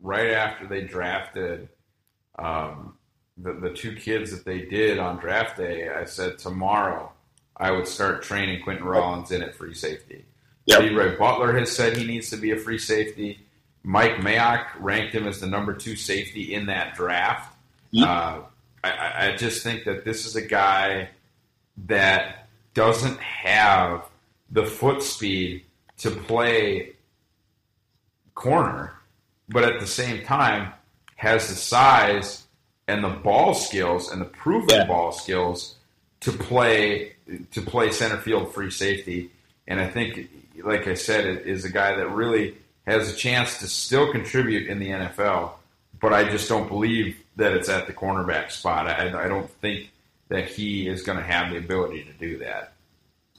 right 0.00 0.30
after 0.30 0.66
they 0.66 0.82
drafted 0.82 1.68
um, 2.36 2.96
the 3.38 3.52
the 3.52 3.70
two 3.70 3.94
kids 3.94 4.32
that 4.32 4.44
they 4.44 4.62
did 4.62 4.98
on 4.98 5.18
draft 5.18 5.56
day. 5.56 5.88
I 5.88 6.04
said 6.04 6.38
tomorrow 6.38 7.12
I 7.56 7.70
would 7.70 7.86
start 7.86 8.22
training 8.22 8.64
Quinten 8.64 8.84
Rollins 8.84 9.30
in 9.30 9.42
at 9.42 9.54
free 9.54 9.74
safety. 9.74 10.24
Yep. 10.66 10.80
LeRoy 10.80 11.18
Butler 11.18 11.58
has 11.58 11.74
said 11.74 11.96
he 11.96 12.06
needs 12.06 12.30
to 12.30 12.36
be 12.36 12.50
a 12.52 12.56
free 12.56 12.78
safety. 12.78 13.40
Mike 13.82 14.16
Mayock 14.16 14.66
ranked 14.78 15.14
him 15.14 15.26
as 15.26 15.40
the 15.40 15.46
number 15.46 15.74
two 15.74 15.96
safety 15.96 16.54
in 16.54 16.66
that 16.66 16.94
draft. 16.94 17.56
Yep. 17.92 18.08
Uh, 18.08 18.40
I, 18.84 19.28
I 19.28 19.36
just 19.36 19.62
think 19.62 19.84
that 19.84 20.04
this 20.04 20.26
is 20.26 20.36
a 20.36 20.42
guy 20.42 21.08
that 21.86 22.48
doesn't 22.74 23.18
have 23.18 24.04
the 24.50 24.64
foot 24.64 25.02
speed 25.02 25.64
to 25.98 26.10
play 26.10 26.92
corner, 28.34 28.94
but 29.48 29.64
at 29.64 29.80
the 29.80 29.86
same 29.86 30.24
time 30.24 30.72
has 31.16 31.48
the 31.48 31.54
size 31.54 32.46
and 32.88 33.04
the 33.04 33.08
ball 33.08 33.54
skills 33.54 34.10
and 34.10 34.20
the 34.20 34.26
proven 34.26 34.68
yeah. 34.70 34.86
ball 34.86 35.12
skills 35.12 35.76
to 36.20 36.32
play 36.32 37.12
to 37.52 37.62
play 37.62 37.90
center 37.90 38.16
field 38.16 38.52
free 38.52 38.70
safety. 38.70 39.30
And 39.68 39.80
I 39.80 39.88
think, 39.88 40.28
like 40.64 40.86
I 40.86 40.94
said, 40.94 41.26
it 41.26 41.46
is 41.46 41.64
a 41.64 41.70
guy 41.70 41.96
that 41.96 42.08
really 42.08 42.56
has 42.86 43.12
a 43.12 43.16
chance 43.16 43.58
to 43.58 43.68
still 43.68 44.10
contribute 44.12 44.68
in 44.68 44.78
the 44.78 44.88
NFL. 44.88 45.52
But 46.00 46.12
I 46.12 46.28
just 46.28 46.48
don't 46.48 46.68
believe 46.68 47.16
that 47.36 47.52
it's 47.52 47.68
at 47.68 47.86
the 47.86 47.92
cornerback 47.92 48.50
spot. 48.50 48.86
I, 48.86 49.08
I 49.24 49.28
don't 49.28 49.50
think 49.60 49.90
that 50.28 50.48
he 50.48 50.88
is 50.88 51.02
going 51.02 51.18
to 51.18 51.24
have 51.24 51.50
the 51.50 51.58
ability 51.58 52.04
to 52.04 52.12
do 52.12 52.38
that. 52.38 52.72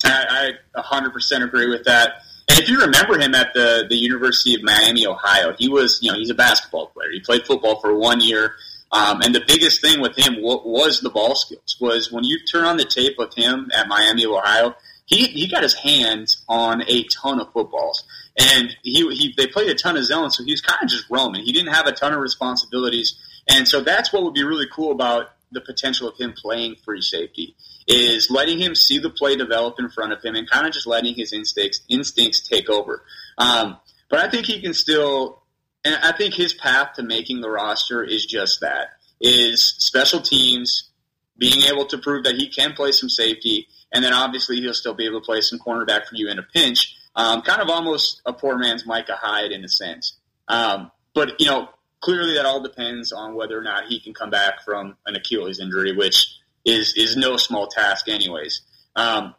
I, 0.04 0.52
I 0.76 0.82
100% 0.82 1.44
agree 1.44 1.70
with 1.70 1.84
that. 1.86 2.24
And 2.50 2.60
if 2.60 2.70
you 2.70 2.80
remember 2.82 3.18
him 3.18 3.34
at 3.34 3.54
the, 3.54 3.86
the 3.90 3.96
University 3.96 4.56
of 4.56 4.64
Miami, 4.64 5.06
Ohio, 5.06 5.54
he 5.58 5.70
was, 5.70 6.00
you 6.02 6.12
know, 6.12 6.18
he's 6.18 6.30
a 6.30 6.36
basketball 6.36 6.88
player. 6.88 7.12
He 7.12 7.20
played 7.20 7.46
football 7.46 7.80
for 7.80 7.96
one 7.96 8.20
year. 8.20 8.56
Um, 8.92 9.22
and 9.22 9.34
the 9.34 9.44
biggest 9.48 9.80
thing 9.82 10.02
with 10.02 10.18
him 10.18 10.42
was 10.42 11.00
the 11.00 11.10
ball 11.10 11.36
skills. 11.36 11.78
Was 11.80 12.12
when 12.12 12.26
you 12.26 12.40
turn 12.46 12.66
on 12.66 12.78
the 12.78 12.84
tape 12.84 13.18
of 13.20 13.34
him 13.34 13.72
at 13.74 13.88
Miami, 13.88 14.26
Ohio, 14.26 14.76
he 15.12 15.26
he 15.28 15.48
got 15.48 15.62
his 15.62 15.74
hands 15.74 16.44
on 16.48 16.84
a 16.88 17.04
ton 17.04 17.40
of 17.40 17.52
footballs, 17.52 18.04
and 18.40 18.76
he, 18.82 19.08
he 19.14 19.34
they 19.38 19.46
played 19.46 19.70
a 19.70 19.76
ton 19.76 19.98
of 19.98 20.06
zones, 20.06 20.38
so 20.38 20.44
he 20.44 20.52
was 20.52 20.62
kind 20.62 20.82
of 20.82 20.90
just 20.90 21.10
roaming. 21.10 21.44
He 21.44 21.52
didn't 21.52 21.74
have 21.74 21.86
a 21.86 21.92
ton 21.92 22.14
of 22.14 22.20
responsibilities, 22.20 23.16
and 23.50 23.68
so 23.68 23.82
that's 23.82 24.14
what 24.14 24.24
would 24.24 24.34
be 24.34 24.44
really 24.44 24.68
cool 24.72 24.92
about 24.92 25.34
the 25.52 25.62
potential 25.62 26.08
of 26.08 26.18
him 26.18 26.34
playing 26.34 26.76
free 26.86 27.02
safety 27.02 27.56
is 27.86 28.32
letting 28.32 28.58
him 28.58 28.74
see 28.74 29.00
the 29.00 29.10
play 29.10 29.36
develop 29.36 29.76
in 29.80 29.90
front 29.90 30.14
of 30.14 30.24
him 30.24 30.36
and 30.36 30.50
kind 30.50 30.66
of 30.66 30.72
just 30.72 30.88
letting 30.88 31.14
his 31.14 31.34
instincts 31.34 31.82
instincts 31.90 32.40
take 32.48 32.70
over. 32.70 33.04
Um, 33.38 33.78
but 34.10 34.20
I 34.20 34.30
think 34.30 34.46
he 34.46 34.62
can 34.62 34.74
still, 34.74 35.44
and 35.84 35.96
I 35.96 36.14
think 36.14 36.36
his 36.36 36.54
path 36.54 36.94
to 36.96 37.04
making 37.04 37.42
the 37.42 37.50
roster 37.50 38.02
is 38.02 38.26
just 38.26 38.62
that: 38.62 38.92
is 39.20 39.76
special 39.78 40.22
teams, 40.22 40.90
being 41.38 41.64
able 41.64 41.86
to 41.88 41.98
prove 41.98 42.24
that 42.24 42.36
he 42.36 42.48
can 42.48 42.72
play 42.72 42.94
some 42.94 43.10
safety, 43.10 43.68
and 43.92 44.04
then 44.04 44.14
obviously 44.14 44.58
he'll 44.62 44.74
still 44.74 44.94
be 44.94 45.06
able 45.06 45.20
to 45.20 45.26
play 45.26 45.42
some 45.42 45.60
cornerback 45.60 46.06
for 46.06 46.16
you 46.16 46.30
in 46.30 46.40
a 46.40 46.44
pinch. 46.44 46.96
Um, 47.16 47.42
kind 47.42 47.62
of 47.62 47.70
almost 47.70 48.22
a 48.26 48.34
poor 48.34 48.58
man's 48.58 48.86
Micah 48.86 49.18
Hyde 49.20 49.52
in 49.52 49.64
a 49.64 49.68
sense. 49.68 50.18
Um, 50.48 50.92
but 51.14 51.40
you 51.40 51.46
know, 51.46 51.70
clearly 52.00 52.36
that 52.36 52.46
all 52.46 52.62
depends 52.62 53.12
on 53.12 53.36
whether 53.36 53.58
or 53.58 53.64
not 53.64 53.86
he 53.88 54.00
can 54.00 54.14
come 54.14 54.30
back 54.30 54.64
from 54.64 54.96
an 55.06 55.16
Achilles 55.16 55.60
injury, 55.60 55.96
which 55.96 56.28
is 56.66 56.94
is 56.96 57.18
no 57.18 57.38
small 57.38 57.68
task, 57.68 58.08
anyways. 58.08 58.62
Um, 58.96 59.36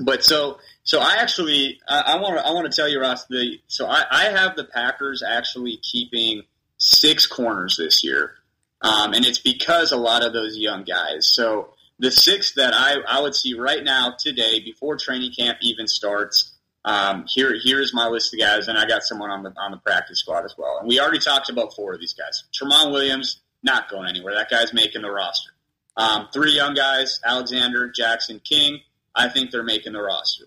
but 0.00 0.24
so 0.24 0.58
so 0.82 1.00
I 1.00 1.16
actually 1.18 1.80
I 1.88 2.16
want 2.20 2.38
I 2.38 2.52
want 2.52 2.70
to 2.70 2.74
tell 2.74 2.88
you 2.88 3.00
Ross 3.00 3.26
the 3.26 3.60
so 3.66 3.86
I, 3.86 4.04
I 4.10 4.24
have 4.24 4.56
the 4.56 4.64
Packers 4.64 5.22
actually 5.22 5.78
keeping 5.78 6.42
six 6.78 7.26
corners 7.26 7.76
this 7.76 8.02
year, 8.02 8.34
um, 8.82 9.12
and 9.12 9.24
it's 9.24 9.38
because 9.38 9.92
a 9.92 9.96
lot 9.96 10.24
of 10.24 10.32
those 10.32 10.56
young 10.56 10.84
guys. 10.84 11.28
So 11.28 11.74
the 12.00 12.10
six 12.10 12.54
that 12.54 12.72
I 12.74 12.96
I 13.06 13.20
would 13.20 13.34
see 13.34 13.54
right 13.54 13.84
now 13.84 14.14
today 14.18 14.60
before 14.60 14.96
training 14.96 15.32
camp 15.38 15.58
even 15.60 15.86
starts. 15.86 16.56
Um, 16.82 17.26
here 17.28 17.54
here's 17.62 17.92
my 17.92 18.08
list 18.08 18.32
of 18.32 18.40
guys, 18.40 18.66
and 18.68 18.78
I 18.78 18.86
got 18.86 19.02
someone 19.02 19.30
on 19.30 19.42
the 19.42 19.52
on 19.58 19.70
the 19.70 19.76
practice 19.76 20.20
squad 20.20 20.44
as 20.44 20.54
well. 20.56 20.78
And 20.80 20.88
we 20.88 20.98
already 20.98 21.18
talked 21.18 21.50
about 21.50 21.74
four 21.76 21.92
of 21.92 22.00
these 22.00 22.14
guys. 22.14 22.44
Tramon 22.52 22.90
Williams 22.90 23.40
not 23.62 23.90
going 23.90 24.08
anywhere. 24.08 24.34
That 24.34 24.50
guy's 24.50 24.72
making 24.72 25.02
the 25.02 25.10
roster. 25.10 25.52
Um, 25.96 26.28
three 26.32 26.52
young 26.52 26.72
guys, 26.72 27.20
Alexander, 27.24 27.90
Jackson, 27.90 28.40
King. 28.42 28.80
I 29.14 29.28
think 29.28 29.50
they're 29.50 29.62
making 29.62 29.92
the 29.92 30.00
roster. 30.00 30.46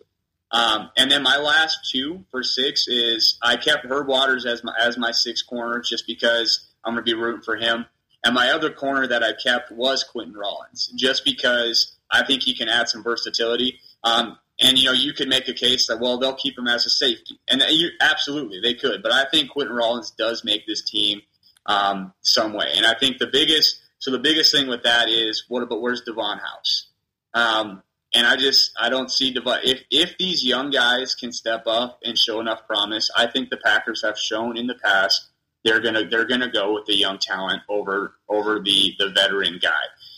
Um, 0.51 0.89
and 0.97 1.11
then 1.11 1.21
my 1.21 1.37
last 1.37 1.89
two 1.91 2.25
for 2.31 2.43
six 2.43 2.87
is 2.87 3.37
I 3.41 3.57
kept 3.57 3.85
Herb 3.85 4.07
Waters 4.07 4.45
as 4.45 4.63
my 4.63 4.73
as 4.79 4.97
my 4.97 5.11
six 5.11 5.43
corner 5.43 5.81
just 5.81 6.07
because 6.07 6.67
I'm 6.83 6.93
going 6.93 7.05
to 7.05 7.11
be 7.11 7.19
rooting 7.19 7.43
for 7.43 7.57
him. 7.57 7.85
And 8.23 8.33
my 8.33 8.51
other 8.51 8.71
corner 8.71 9.05
that 9.07 9.23
I 9.23 9.33
kept 9.33 9.71
was 9.71 10.05
Quinten 10.13 10.35
Rollins, 10.35 10.91
just 10.95 11.25
because 11.25 11.97
I 12.09 12.23
think 12.23 12.43
he 12.43 12.55
can 12.55 12.69
add 12.69 12.87
some 12.87 13.03
versatility. 13.03 13.79
Um, 14.03 14.37
and 14.61 14.77
you 14.77 14.85
know, 14.85 14.93
you 14.93 15.13
could 15.13 15.27
make 15.27 15.47
a 15.49 15.53
case 15.53 15.87
that 15.87 15.99
well, 15.99 16.17
they'll 16.17 16.35
keep 16.35 16.57
him 16.57 16.67
as 16.67 16.85
a 16.85 16.89
safety, 16.89 17.39
and 17.49 17.61
you, 17.69 17.89
absolutely 17.99 18.61
they 18.61 18.75
could. 18.75 19.03
But 19.03 19.11
I 19.11 19.25
think 19.29 19.51
Quinten 19.51 19.75
Rollins 19.75 20.11
does 20.11 20.43
make 20.45 20.65
this 20.67 20.83
team 20.83 21.21
um, 21.65 22.13
some 22.21 22.53
way. 22.53 22.67
And 22.75 22.85
I 22.85 22.93
think 22.93 23.17
the 23.17 23.27
biggest 23.27 23.79
so 23.99 24.11
the 24.11 24.19
biggest 24.19 24.51
thing 24.51 24.67
with 24.67 24.83
that 24.83 25.09
is 25.09 25.45
what 25.47 25.63
about 25.63 25.81
where's 25.81 26.01
Davon 26.01 26.37
House? 26.37 26.87
Um, 27.33 27.83
and 28.13 28.27
I 28.27 28.35
just 28.35 28.71
I 28.79 28.89
don't 28.89 29.09
see 29.09 29.31
Davon. 29.33 29.59
If 29.63 29.81
if 29.89 30.17
these 30.17 30.45
young 30.45 30.69
guys 30.69 31.15
can 31.15 31.31
step 31.31 31.63
up 31.67 31.99
and 32.03 32.17
show 32.17 32.39
enough 32.39 32.67
promise, 32.67 33.09
I 33.15 33.27
think 33.27 33.49
the 33.49 33.57
Packers 33.57 34.03
have 34.03 34.17
shown 34.17 34.57
in 34.57 34.67
the 34.67 34.75
past 34.75 35.29
they're 35.63 35.79
gonna 35.79 36.07
they're 36.09 36.27
gonna 36.27 36.51
go 36.51 36.73
with 36.73 36.85
the 36.85 36.95
young 36.95 37.17
talent 37.19 37.61
over 37.69 38.15
over 38.29 38.59
the 38.59 38.93
the 38.99 39.09
veteran 39.09 39.59
guy. 39.61 39.71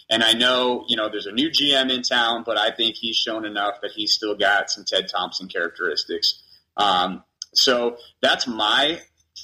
And 0.09 0.23
I 0.23 0.33
know 0.33 0.85
you 0.87 0.95
know 0.95 1.09
there's 1.09 1.25
a 1.27 1.31
new 1.31 1.49
GM 1.49 1.91
in 1.91 2.01
town, 2.01 2.43
but 2.45 2.57
I 2.57 2.71
think 2.71 2.95
he's 2.95 3.15
shown 3.15 3.45
enough 3.45 3.81
that 3.81 3.91
he's 3.91 4.13
still 4.13 4.35
got 4.35 4.69
some 4.69 4.85
Ted 4.85 5.07
Thompson 5.09 5.47
characteristics. 5.47 6.41
Um, 6.77 7.23
so 7.53 7.97
that's 8.21 8.47
my 8.47 9.01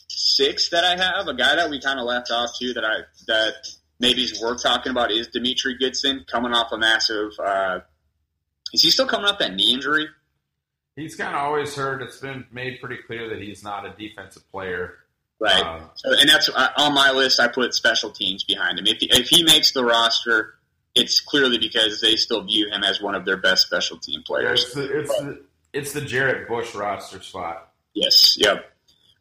six 0.07 0.69
that 0.69 0.83
I 0.83 1.01
have. 1.01 1.27
A 1.27 1.33
guy 1.33 1.55
that 1.55 1.69
we 1.69 1.79
kind 1.79 1.99
of 1.99 2.05
left 2.05 2.31
off 2.31 2.51
too 2.59 2.73
that 2.73 2.85
I 2.85 3.01
that 3.27 3.53
maybe 3.99 4.23
is 4.23 4.41
worth 4.41 4.61
talking 4.61 4.91
about 4.91 5.11
is 5.11 5.27
Demetri 5.27 5.77
Goodson 5.77 6.25
coming 6.29 6.53
off 6.53 6.71
a 6.71 6.77
massive. 6.77 7.31
Uh, 7.39 7.79
is 8.73 8.81
he 8.81 8.89
still 8.89 9.07
coming 9.07 9.27
off 9.27 9.39
that 9.39 9.53
knee 9.53 9.73
injury? 9.73 10.07
He's 10.95 11.15
kind 11.15 11.35
of 11.35 11.41
always 11.41 11.75
hurt. 11.75 12.01
It's 12.01 12.17
been 12.17 12.45
made 12.51 12.79
pretty 12.81 12.97
clear 13.07 13.29
that 13.29 13.41
he's 13.41 13.63
not 13.63 13.85
a 13.85 13.93
defensive 13.97 14.49
player. 14.51 14.95
Right. 15.41 15.63
Um, 15.63 15.89
so, 15.95 16.11
and 16.17 16.29
that's 16.29 16.49
uh, 16.49 16.67
on 16.77 16.93
my 16.93 17.11
list. 17.11 17.39
I 17.39 17.47
put 17.47 17.73
special 17.73 18.11
teams 18.11 18.43
behind 18.43 18.77
him. 18.77 18.85
If 18.85 18.99
he, 18.99 19.07
if 19.11 19.27
he 19.27 19.43
makes 19.43 19.71
the 19.71 19.83
roster, 19.83 20.53
it's 20.93 21.19
clearly 21.19 21.57
because 21.57 21.99
they 21.99 22.15
still 22.15 22.43
view 22.43 22.69
him 22.69 22.83
as 22.83 23.01
one 23.01 23.15
of 23.15 23.25
their 23.25 23.37
best 23.37 23.65
special 23.65 23.97
team 23.97 24.21
players. 24.23 24.63
It's, 24.63 24.73
the, 24.75 24.99
it's, 24.99 25.17
the, 25.17 25.43
it's 25.73 25.93
the 25.93 26.01
Jarrett 26.01 26.47
Bush 26.47 26.75
roster 26.75 27.21
spot. 27.21 27.73
Yes. 27.93 28.37
Yep 28.37 28.71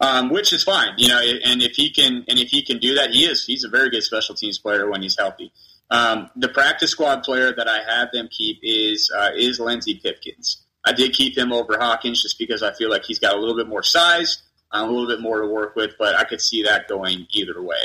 um, 0.01 0.29
which 0.29 0.51
is 0.51 0.63
fine. 0.63 0.93
You 0.97 1.07
know, 1.07 1.19
and 1.19 1.61
if 1.61 1.73
he 1.75 1.91
can 1.91 2.25
and 2.27 2.39
if 2.39 2.49
he 2.49 2.63
can 2.63 2.79
do 2.79 2.95
that, 2.95 3.11
he 3.11 3.25
is 3.25 3.45
he's 3.45 3.63
a 3.63 3.69
very 3.69 3.89
good 3.89 4.03
special 4.03 4.35
teams 4.35 4.57
player 4.57 4.89
when 4.89 5.01
he's 5.01 5.17
healthy. 5.17 5.53
Um, 5.89 6.29
the 6.35 6.49
practice 6.49 6.91
squad 6.91 7.23
player 7.23 7.53
that 7.55 7.67
I 7.67 7.79
have 7.87 8.09
them 8.11 8.27
keep 8.29 8.59
is 8.63 9.09
uh, 9.15 9.29
is 9.35 9.59
Lenzy 9.59 9.95
Pipkins. 9.95 10.63
I 10.83 10.93
did 10.93 11.13
keep 11.13 11.37
him 11.37 11.53
over 11.53 11.77
Hawkins 11.79 12.21
just 12.21 12.39
because 12.39 12.63
I 12.63 12.73
feel 12.73 12.89
like 12.89 13.05
he's 13.05 13.19
got 13.19 13.35
a 13.35 13.37
little 13.37 13.55
bit 13.55 13.67
more 13.67 13.83
size, 13.83 14.41
a 14.73 14.85
little 14.85 15.07
bit 15.07 15.21
more 15.21 15.41
to 15.41 15.47
work 15.47 15.75
with, 15.75 15.91
but 15.99 16.15
I 16.15 16.23
could 16.23 16.41
see 16.41 16.63
that 16.63 16.87
going 16.87 17.27
either 17.31 17.61
way. 17.61 17.77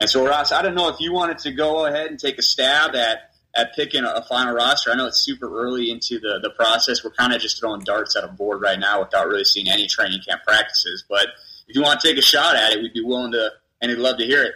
And 0.00 0.10
so, 0.10 0.26
Ross, 0.26 0.52
I 0.52 0.62
don't 0.62 0.74
know 0.74 0.88
if 0.88 1.00
you 1.00 1.12
wanted 1.12 1.38
to 1.38 1.52
go 1.52 1.86
ahead 1.86 2.08
and 2.08 2.18
take 2.18 2.38
a 2.38 2.42
stab 2.42 2.94
at 2.94 3.30
at 3.56 3.74
picking 3.74 4.04
a, 4.04 4.22
final 4.22 4.54
roster. 4.54 4.90
I 4.90 4.96
know 4.96 5.06
it's 5.06 5.20
super 5.20 5.48
early 5.48 5.90
into 5.90 6.18
the, 6.18 6.40
the 6.42 6.50
process. 6.50 7.04
We're 7.04 7.12
kind 7.12 7.32
of 7.32 7.40
just 7.40 7.60
throwing 7.60 7.82
darts 7.82 8.16
at 8.16 8.24
a 8.24 8.28
board 8.28 8.60
right 8.60 8.78
now 8.78 9.00
without 9.00 9.28
really 9.28 9.44
seeing 9.44 9.68
any 9.68 9.86
training 9.86 10.20
camp 10.26 10.42
practices. 10.44 11.04
But 11.08 11.28
if 11.68 11.76
you 11.76 11.82
want 11.82 12.00
to 12.00 12.08
take 12.08 12.18
a 12.18 12.22
shot 12.22 12.56
at 12.56 12.72
it, 12.72 12.82
we'd 12.82 12.92
be 12.92 13.02
willing 13.02 13.32
to, 13.32 13.50
and 13.80 13.90
we'd 13.90 13.98
love 13.98 14.18
to 14.18 14.24
hear 14.24 14.42
it. 14.42 14.54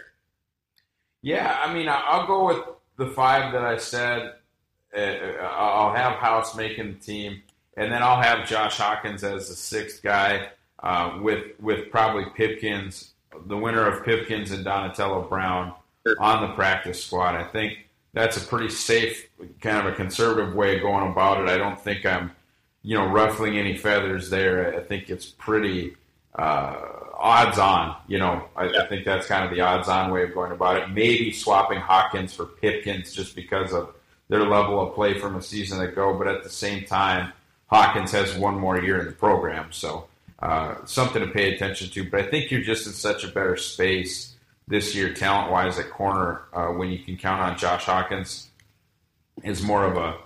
Yeah, 1.21 1.57
I 1.63 1.73
mean, 1.73 1.87
I'll 1.89 2.27
go 2.27 2.47
with 2.47 2.63
the 2.97 3.07
five 3.07 3.53
that 3.53 3.63
I 3.63 3.77
said. 3.77 4.33
Uh, 4.95 4.99
I'll 4.99 5.93
have 5.93 6.13
House 6.13 6.55
making 6.55 6.93
the 6.93 6.99
team, 6.99 7.41
and 7.77 7.91
then 7.91 8.01
I'll 8.01 8.21
have 8.21 8.47
Josh 8.47 8.77
Hawkins 8.77 9.23
as 9.23 9.49
the 9.49 9.55
sixth 9.55 10.01
guy, 10.01 10.49
uh, 10.81 11.19
with 11.21 11.59
with 11.59 11.91
probably 11.91 12.25
Pipkins, 12.35 13.11
the 13.45 13.57
winner 13.57 13.85
of 13.85 14.05
Pipkins 14.05 14.51
and 14.51 14.63
Donatello 14.63 15.23
Brown 15.23 15.73
on 16.19 16.47
the 16.47 16.53
practice 16.55 17.03
squad. 17.03 17.35
I 17.35 17.43
think 17.43 17.87
that's 18.13 18.37
a 18.37 18.47
pretty 18.47 18.69
safe, 18.69 19.29
kind 19.61 19.85
of 19.85 19.93
a 19.93 19.95
conservative 19.95 20.55
way 20.55 20.77
of 20.77 20.81
going 20.81 21.11
about 21.11 21.41
it. 21.41 21.49
I 21.49 21.57
don't 21.57 21.79
think 21.79 22.05
I'm 22.05 22.31
you 22.81 22.97
know, 22.97 23.07
ruffling 23.07 23.57
any 23.57 23.75
feathers 23.75 24.29
there. 24.29 24.75
I 24.75 24.81
think 24.81 25.09
it's 25.09 25.25
pretty 25.25 25.95
uh, 26.35 26.77
odds 27.17 27.57
on. 27.57 27.95
You 28.07 28.19
know, 28.19 28.45
I, 28.55 28.69
I, 28.69 28.87
think 28.87 29.05
that's 29.05 29.27
kind 29.27 29.43
of 29.43 29.51
the 29.51 29.61
odds 29.61 29.87
on 29.89 30.11
way 30.11 30.23
of 30.23 30.33
going 30.33 30.51
about 30.51 30.77
it. 30.77 30.89
Maybe 30.89 31.31
swapping 31.31 31.79
Hawkins 31.79 32.33
for 32.33 32.45
Pipkins 32.45 33.13
just 33.13 33.35
because 33.35 33.73
of 33.73 33.93
their 34.29 34.45
level 34.45 34.79
of 34.79 34.95
play 34.95 35.19
from 35.19 35.35
a 35.35 35.41
season 35.41 35.81
ago, 35.81 36.17
but 36.17 36.27
at 36.27 36.43
the 36.43 36.49
same 36.49 36.85
time, 36.85 37.33
Hawkins 37.67 38.11
has 38.11 38.35
one 38.35 38.55
more 38.55 38.81
year 38.81 38.99
in 38.99 39.07
the 39.07 39.11
program, 39.11 39.71
so 39.71 40.07
uh, 40.41 40.85
something 40.85 41.21
to 41.21 41.27
pay 41.27 41.53
attention 41.53 41.89
to. 41.89 42.09
But 42.09 42.21
I 42.21 42.29
think 42.29 42.51
you're 42.51 42.61
just 42.61 42.87
in 42.87 42.93
such 42.93 43.23
a 43.23 43.27
better 43.27 43.57
space 43.57 44.35
this 44.67 44.95
year, 44.95 45.13
talent 45.13 45.51
wise, 45.51 45.79
at 45.79 45.89
corner 45.89 46.43
uh, 46.53 46.67
when 46.67 46.89
you 46.89 46.99
can 46.99 47.17
count 47.17 47.41
on 47.41 47.57
Josh 47.57 47.85
Hawkins 47.85 48.49
is 49.43 49.61
more 49.61 49.85
of 49.85 49.97
a 49.97 50.17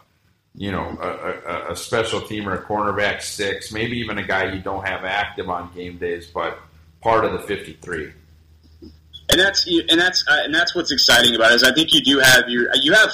you 0.55 0.71
know, 0.71 0.97
a, 1.01 1.51
a, 1.51 1.71
a, 1.71 1.75
special 1.75 2.21
team 2.21 2.47
or 2.47 2.53
a 2.53 2.63
cornerback 2.63 3.21
six, 3.21 3.71
maybe 3.71 3.97
even 3.97 4.19
a 4.19 4.23
guy 4.23 4.53
you 4.53 4.61
don't 4.61 4.85
have 4.85 5.03
active 5.03 5.49
on 5.49 5.73
game 5.73 5.97
days, 5.97 6.27
but 6.27 6.59
part 7.01 7.25
of 7.25 7.31
the 7.31 7.39
53. 7.39 8.11
And 9.29 9.39
that's 9.39 9.65
and 9.67 9.99
that's 9.99 10.23
uh, 10.27 10.41
and 10.43 10.53
that's 10.53 10.75
what's 10.75 10.91
exciting 10.91 11.33
about 11.33 11.53
it 11.53 11.55
is 11.55 11.63
I 11.63 11.73
think 11.73 11.93
you 11.93 12.01
do 12.01 12.19
have 12.19 12.43
your 12.49 12.67
you 12.75 12.93
have 12.93 13.09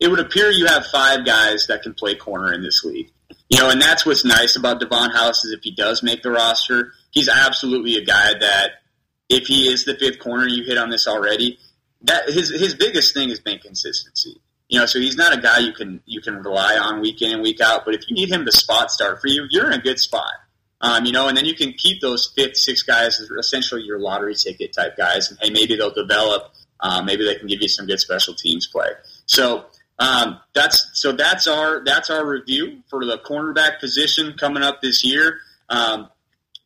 it 0.00 0.08
would 0.08 0.18
appear 0.18 0.50
you 0.50 0.66
have 0.66 0.86
five 0.86 1.24
guys 1.24 1.66
that 1.68 1.82
can 1.82 1.94
play 1.94 2.14
corner 2.14 2.52
in 2.52 2.62
this 2.62 2.82
league. 2.82 3.12
You 3.52 3.58
know, 3.58 3.68
and 3.68 3.82
that's 3.82 4.06
what's 4.06 4.24
nice 4.24 4.56
about 4.56 4.80
Davon 4.80 5.10
House 5.10 5.44
is 5.44 5.52
if 5.52 5.62
he 5.62 5.72
does 5.72 6.02
make 6.02 6.22
the 6.22 6.30
roster, 6.30 6.94
he's 7.10 7.28
absolutely 7.28 7.96
a 7.96 8.02
guy 8.02 8.32
that 8.40 8.70
if 9.28 9.46
he 9.46 9.68
is 9.68 9.84
the 9.84 9.94
fifth 9.94 10.20
corner, 10.20 10.48
you 10.48 10.64
hit 10.64 10.78
on 10.78 10.88
this 10.88 11.06
already. 11.06 11.58
That 12.00 12.30
his 12.30 12.48
his 12.48 12.74
biggest 12.74 13.12
thing 13.12 13.28
has 13.28 13.40
been 13.40 13.58
consistency. 13.58 14.40
You 14.68 14.80
know, 14.80 14.86
so 14.86 15.00
he's 15.00 15.18
not 15.18 15.36
a 15.36 15.40
guy 15.40 15.58
you 15.58 15.74
can 15.74 16.00
you 16.06 16.22
can 16.22 16.42
rely 16.42 16.78
on 16.78 17.02
week 17.02 17.20
in 17.20 17.30
and 17.30 17.42
week 17.42 17.60
out. 17.60 17.84
But 17.84 17.94
if 17.94 18.08
you 18.08 18.14
need 18.16 18.32
him 18.32 18.46
to 18.46 18.52
spot 18.52 18.90
start 18.90 19.20
for 19.20 19.28
you, 19.28 19.46
you're 19.50 19.66
in 19.66 19.78
a 19.78 19.82
good 19.82 19.98
spot. 19.98 20.32
Um, 20.80 21.04
you 21.04 21.12
know, 21.12 21.28
and 21.28 21.36
then 21.36 21.44
you 21.44 21.54
can 21.54 21.74
keep 21.74 22.00
those 22.00 22.32
fifth, 22.34 22.56
six 22.56 22.82
guys 22.82 23.20
as 23.20 23.28
essentially 23.28 23.82
your 23.82 23.98
lottery 23.98 24.34
ticket 24.34 24.72
type 24.72 24.96
guys, 24.96 25.30
and 25.30 25.38
hey, 25.42 25.50
maybe 25.50 25.76
they'll 25.76 25.92
develop. 25.92 26.54
Uh, 26.80 27.02
maybe 27.02 27.26
they 27.26 27.34
can 27.34 27.48
give 27.48 27.60
you 27.60 27.68
some 27.68 27.86
good 27.86 28.00
special 28.00 28.32
teams 28.34 28.66
play. 28.66 28.88
So 29.26 29.66
um, 29.98 30.40
that's 30.54 30.90
so 30.94 31.12
that's 31.12 31.46
our 31.46 31.84
that's 31.84 32.10
our 32.10 32.26
review 32.26 32.82
for 32.88 33.04
the 33.04 33.18
cornerback 33.18 33.78
position 33.80 34.34
coming 34.38 34.62
up 34.62 34.80
this 34.82 35.04
year. 35.04 35.38
Um, 35.68 36.08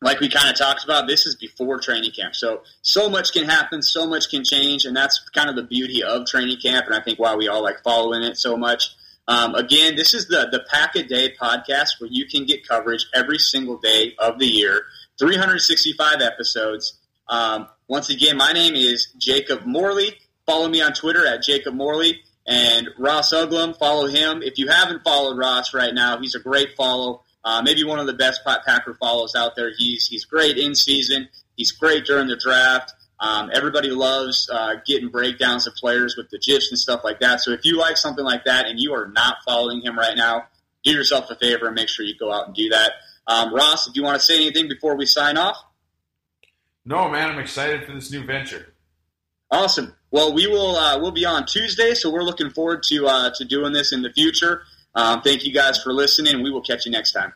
like 0.03 0.21
we 0.21 0.29
kind 0.29 0.49
of 0.49 0.57
talked 0.57 0.85
about, 0.85 1.07
this 1.07 1.27
is 1.27 1.37
before 1.37 1.79
training 1.81 2.11
camp. 2.13 2.35
So, 2.35 2.63
so 2.83 3.09
much 3.09 3.33
can 3.33 3.45
happen, 3.45 3.83
so 3.83 4.07
much 4.07 4.29
can 4.31 4.45
change, 4.45 4.85
and 4.85 4.95
that's 4.95 5.27
kind 5.35 5.49
of 5.49 5.57
the 5.57 5.63
beauty 5.63 6.03
of 6.03 6.27
training 6.27 6.59
camp, 6.61 6.87
and 6.87 6.95
I 6.95 7.01
think 7.01 7.19
why 7.19 7.35
we 7.35 7.49
all 7.49 7.63
like 7.63 7.83
following 7.83 8.23
it 8.23 8.37
so 8.37 8.57
much. 8.57 8.95
Um, 9.29 9.55
again, 9.55 9.97
this 9.97 10.15
is 10.15 10.29
the, 10.29 10.49
the 10.53 10.65
Pack 10.71 10.95
a 10.97 11.03
Day 11.03 11.35
podcast 11.41 11.99
where 11.99 12.11
you 12.11 12.27
can 12.27 12.45
get 12.45 12.67
coverage 12.67 13.07
every 13.15 13.39
single 13.39 13.79
day 13.79 14.15
of 14.19 14.39
the 14.39 14.47
year, 14.47 14.85
365 15.19 16.21
episodes. 16.21 16.99
Um, 17.29 17.67
once 17.89 18.11
again, 18.11 18.37
my 18.37 18.53
name 18.53 18.75
is 18.77 19.09
Jacob 19.19 19.65
Morley. 19.65 20.13
Follow 20.45 20.69
me 20.69 20.81
on 20.81 20.93
Twitter 20.93 21.27
at 21.27 21.43
Jacob 21.43 21.75
Morley. 21.75 22.21
And 22.47 22.89
Ross 22.97 23.33
Uglem, 23.33 23.77
follow 23.77 24.07
him. 24.07 24.43
If 24.43 24.59
you 24.59 24.69
haven't 24.69 25.03
followed 25.03 25.37
Ross 25.37 25.75
right 25.75 25.93
now, 25.93 26.21
he's 26.21 26.35
a 26.35 26.41
great 26.41 26.77
follow. 26.77 27.23
Uh, 27.45 27.63
maybe 27.63 27.85
one 27.85 27.99
of 27.99 28.07
the 28.07 28.13
best 28.13 28.43
Packer 28.45 28.95
follows 28.95 29.35
out 29.35 29.57
there. 29.57 29.73
He's 29.77 30.07
he's 30.07 30.25
great 30.25 30.57
in 30.57 30.75
season. 30.75 31.29
He's 31.57 31.73
great 31.73 32.05
during 32.05 32.29
the 32.29 32.37
draft. 32.37 32.93
Um, 33.19 33.51
everybody 33.53 33.91
loves 33.91 34.49
uh, 34.53 34.75
getting 34.87 35.09
breakdowns 35.09 35.67
of 35.67 35.75
players 35.75 36.17
with 36.17 36.29
the 36.31 36.39
gifs 36.39 36.71
and 36.71 36.79
stuff 36.79 37.03
like 37.03 37.21
that. 37.21 37.41
So 37.41 37.53
if 37.53 37.65
you 37.65 37.79
like 37.79 37.97
something 37.97 38.25
like 38.25 38.45
that 38.45 38.67
and 38.67 38.79
you 38.79 38.93
are 38.95 39.09
not 39.09 39.39
following 39.45 39.81
him 39.81 39.99
right 39.99 40.17
now, 40.17 40.45
do 40.85 40.93
yourself 40.93 41.31
a 41.31 41.37
favor 41.37 41.67
and 41.67 41.75
make 41.75 41.89
sure 41.89 42.05
you 42.05 42.17
go 42.19 42.33
out 42.33 42.47
and 42.47 42.55
do 42.55 42.69
that. 42.69 42.93
Um, 43.27 43.55
Ross, 43.55 43.89
if 43.89 43.97
you 43.97 44.03
want 44.03 44.19
to 44.19 44.25
say 44.25 44.37
anything 44.37 44.69
before 44.69 44.97
we 44.97 45.07
sign 45.07 45.37
off. 45.37 45.57
No, 46.85 47.09
man, 47.09 47.31
I'm 47.31 47.39
excited 47.39 47.85
for 47.85 47.93
this 47.93 48.13
new 48.13 48.25
venture. 48.25 48.73
Awesome. 49.51 49.96
Well, 50.11 50.33
we 50.33 50.47
will 50.47 50.77
uh, 50.77 50.99
we'll 50.99 51.11
be 51.11 51.25
on 51.25 51.47
Tuesday, 51.47 51.95
so 51.95 52.11
we're 52.11 52.23
looking 52.23 52.51
forward 52.51 52.83
to 52.85 53.07
uh, 53.07 53.31
to 53.35 53.45
doing 53.45 53.73
this 53.73 53.93
in 53.93 54.03
the 54.03 54.13
future. 54.13 54.63
Um, 54.95 55.21
thank 55.23 55.45
you 55.45 55.53
guys 55.53 55.83
for 55.83 55.93
listening. 55.93 56.43
We 56.43 56.51
will 56.51 56.63
catch 56.63 56.87
you 56.87 56.93
next 56.93 57.13
time. 57.13 57.33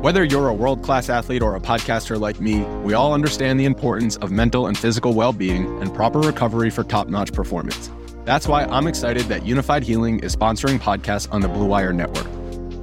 Whether 0.00 0.24
you're 0.24 0.48
a 0.48 0.54
world 0.54 0.82
class 0.82 1.10
athlete 1.10 1.42
or 1.42 1.56
a 1.56 1.60
podcaster 1.60 2.18
like 2.18 2.40
me, 2.40 2.60
we 2.84 2.94
all 2.94 3.12
understand 3.12 3.60
the 3.60 3.66
importance 3.66 4.16
of 4.16 4.30
mental 4.30 4.66
and 4.66 4.78
physical 4.78 5.12
well 5.12 5.34
being 5.34 5.66
and 5.82 5.92
proper 5.92 6.20
recovery 6.20 6.70
for 6.70 6.84
top 6.84 7.08
notch 7.08 7.34
performance. 7.34 7.90
That's 8.24 8.48
why 8.48 8.64
I'm 8.64 8.86
excited 8.86 9.24
that 9.24 9.42
Unifyd 9.42 9.82
Healing 9.82 10.20
is 10.20 10.34
sponsoring 10.34 10.78
podcasts 10.78 11.30
on 11.32 11.42
the 11.42 11.48
Blue 11.48 11.66
Wire 11.66 11.92
Network. 11.92 12.29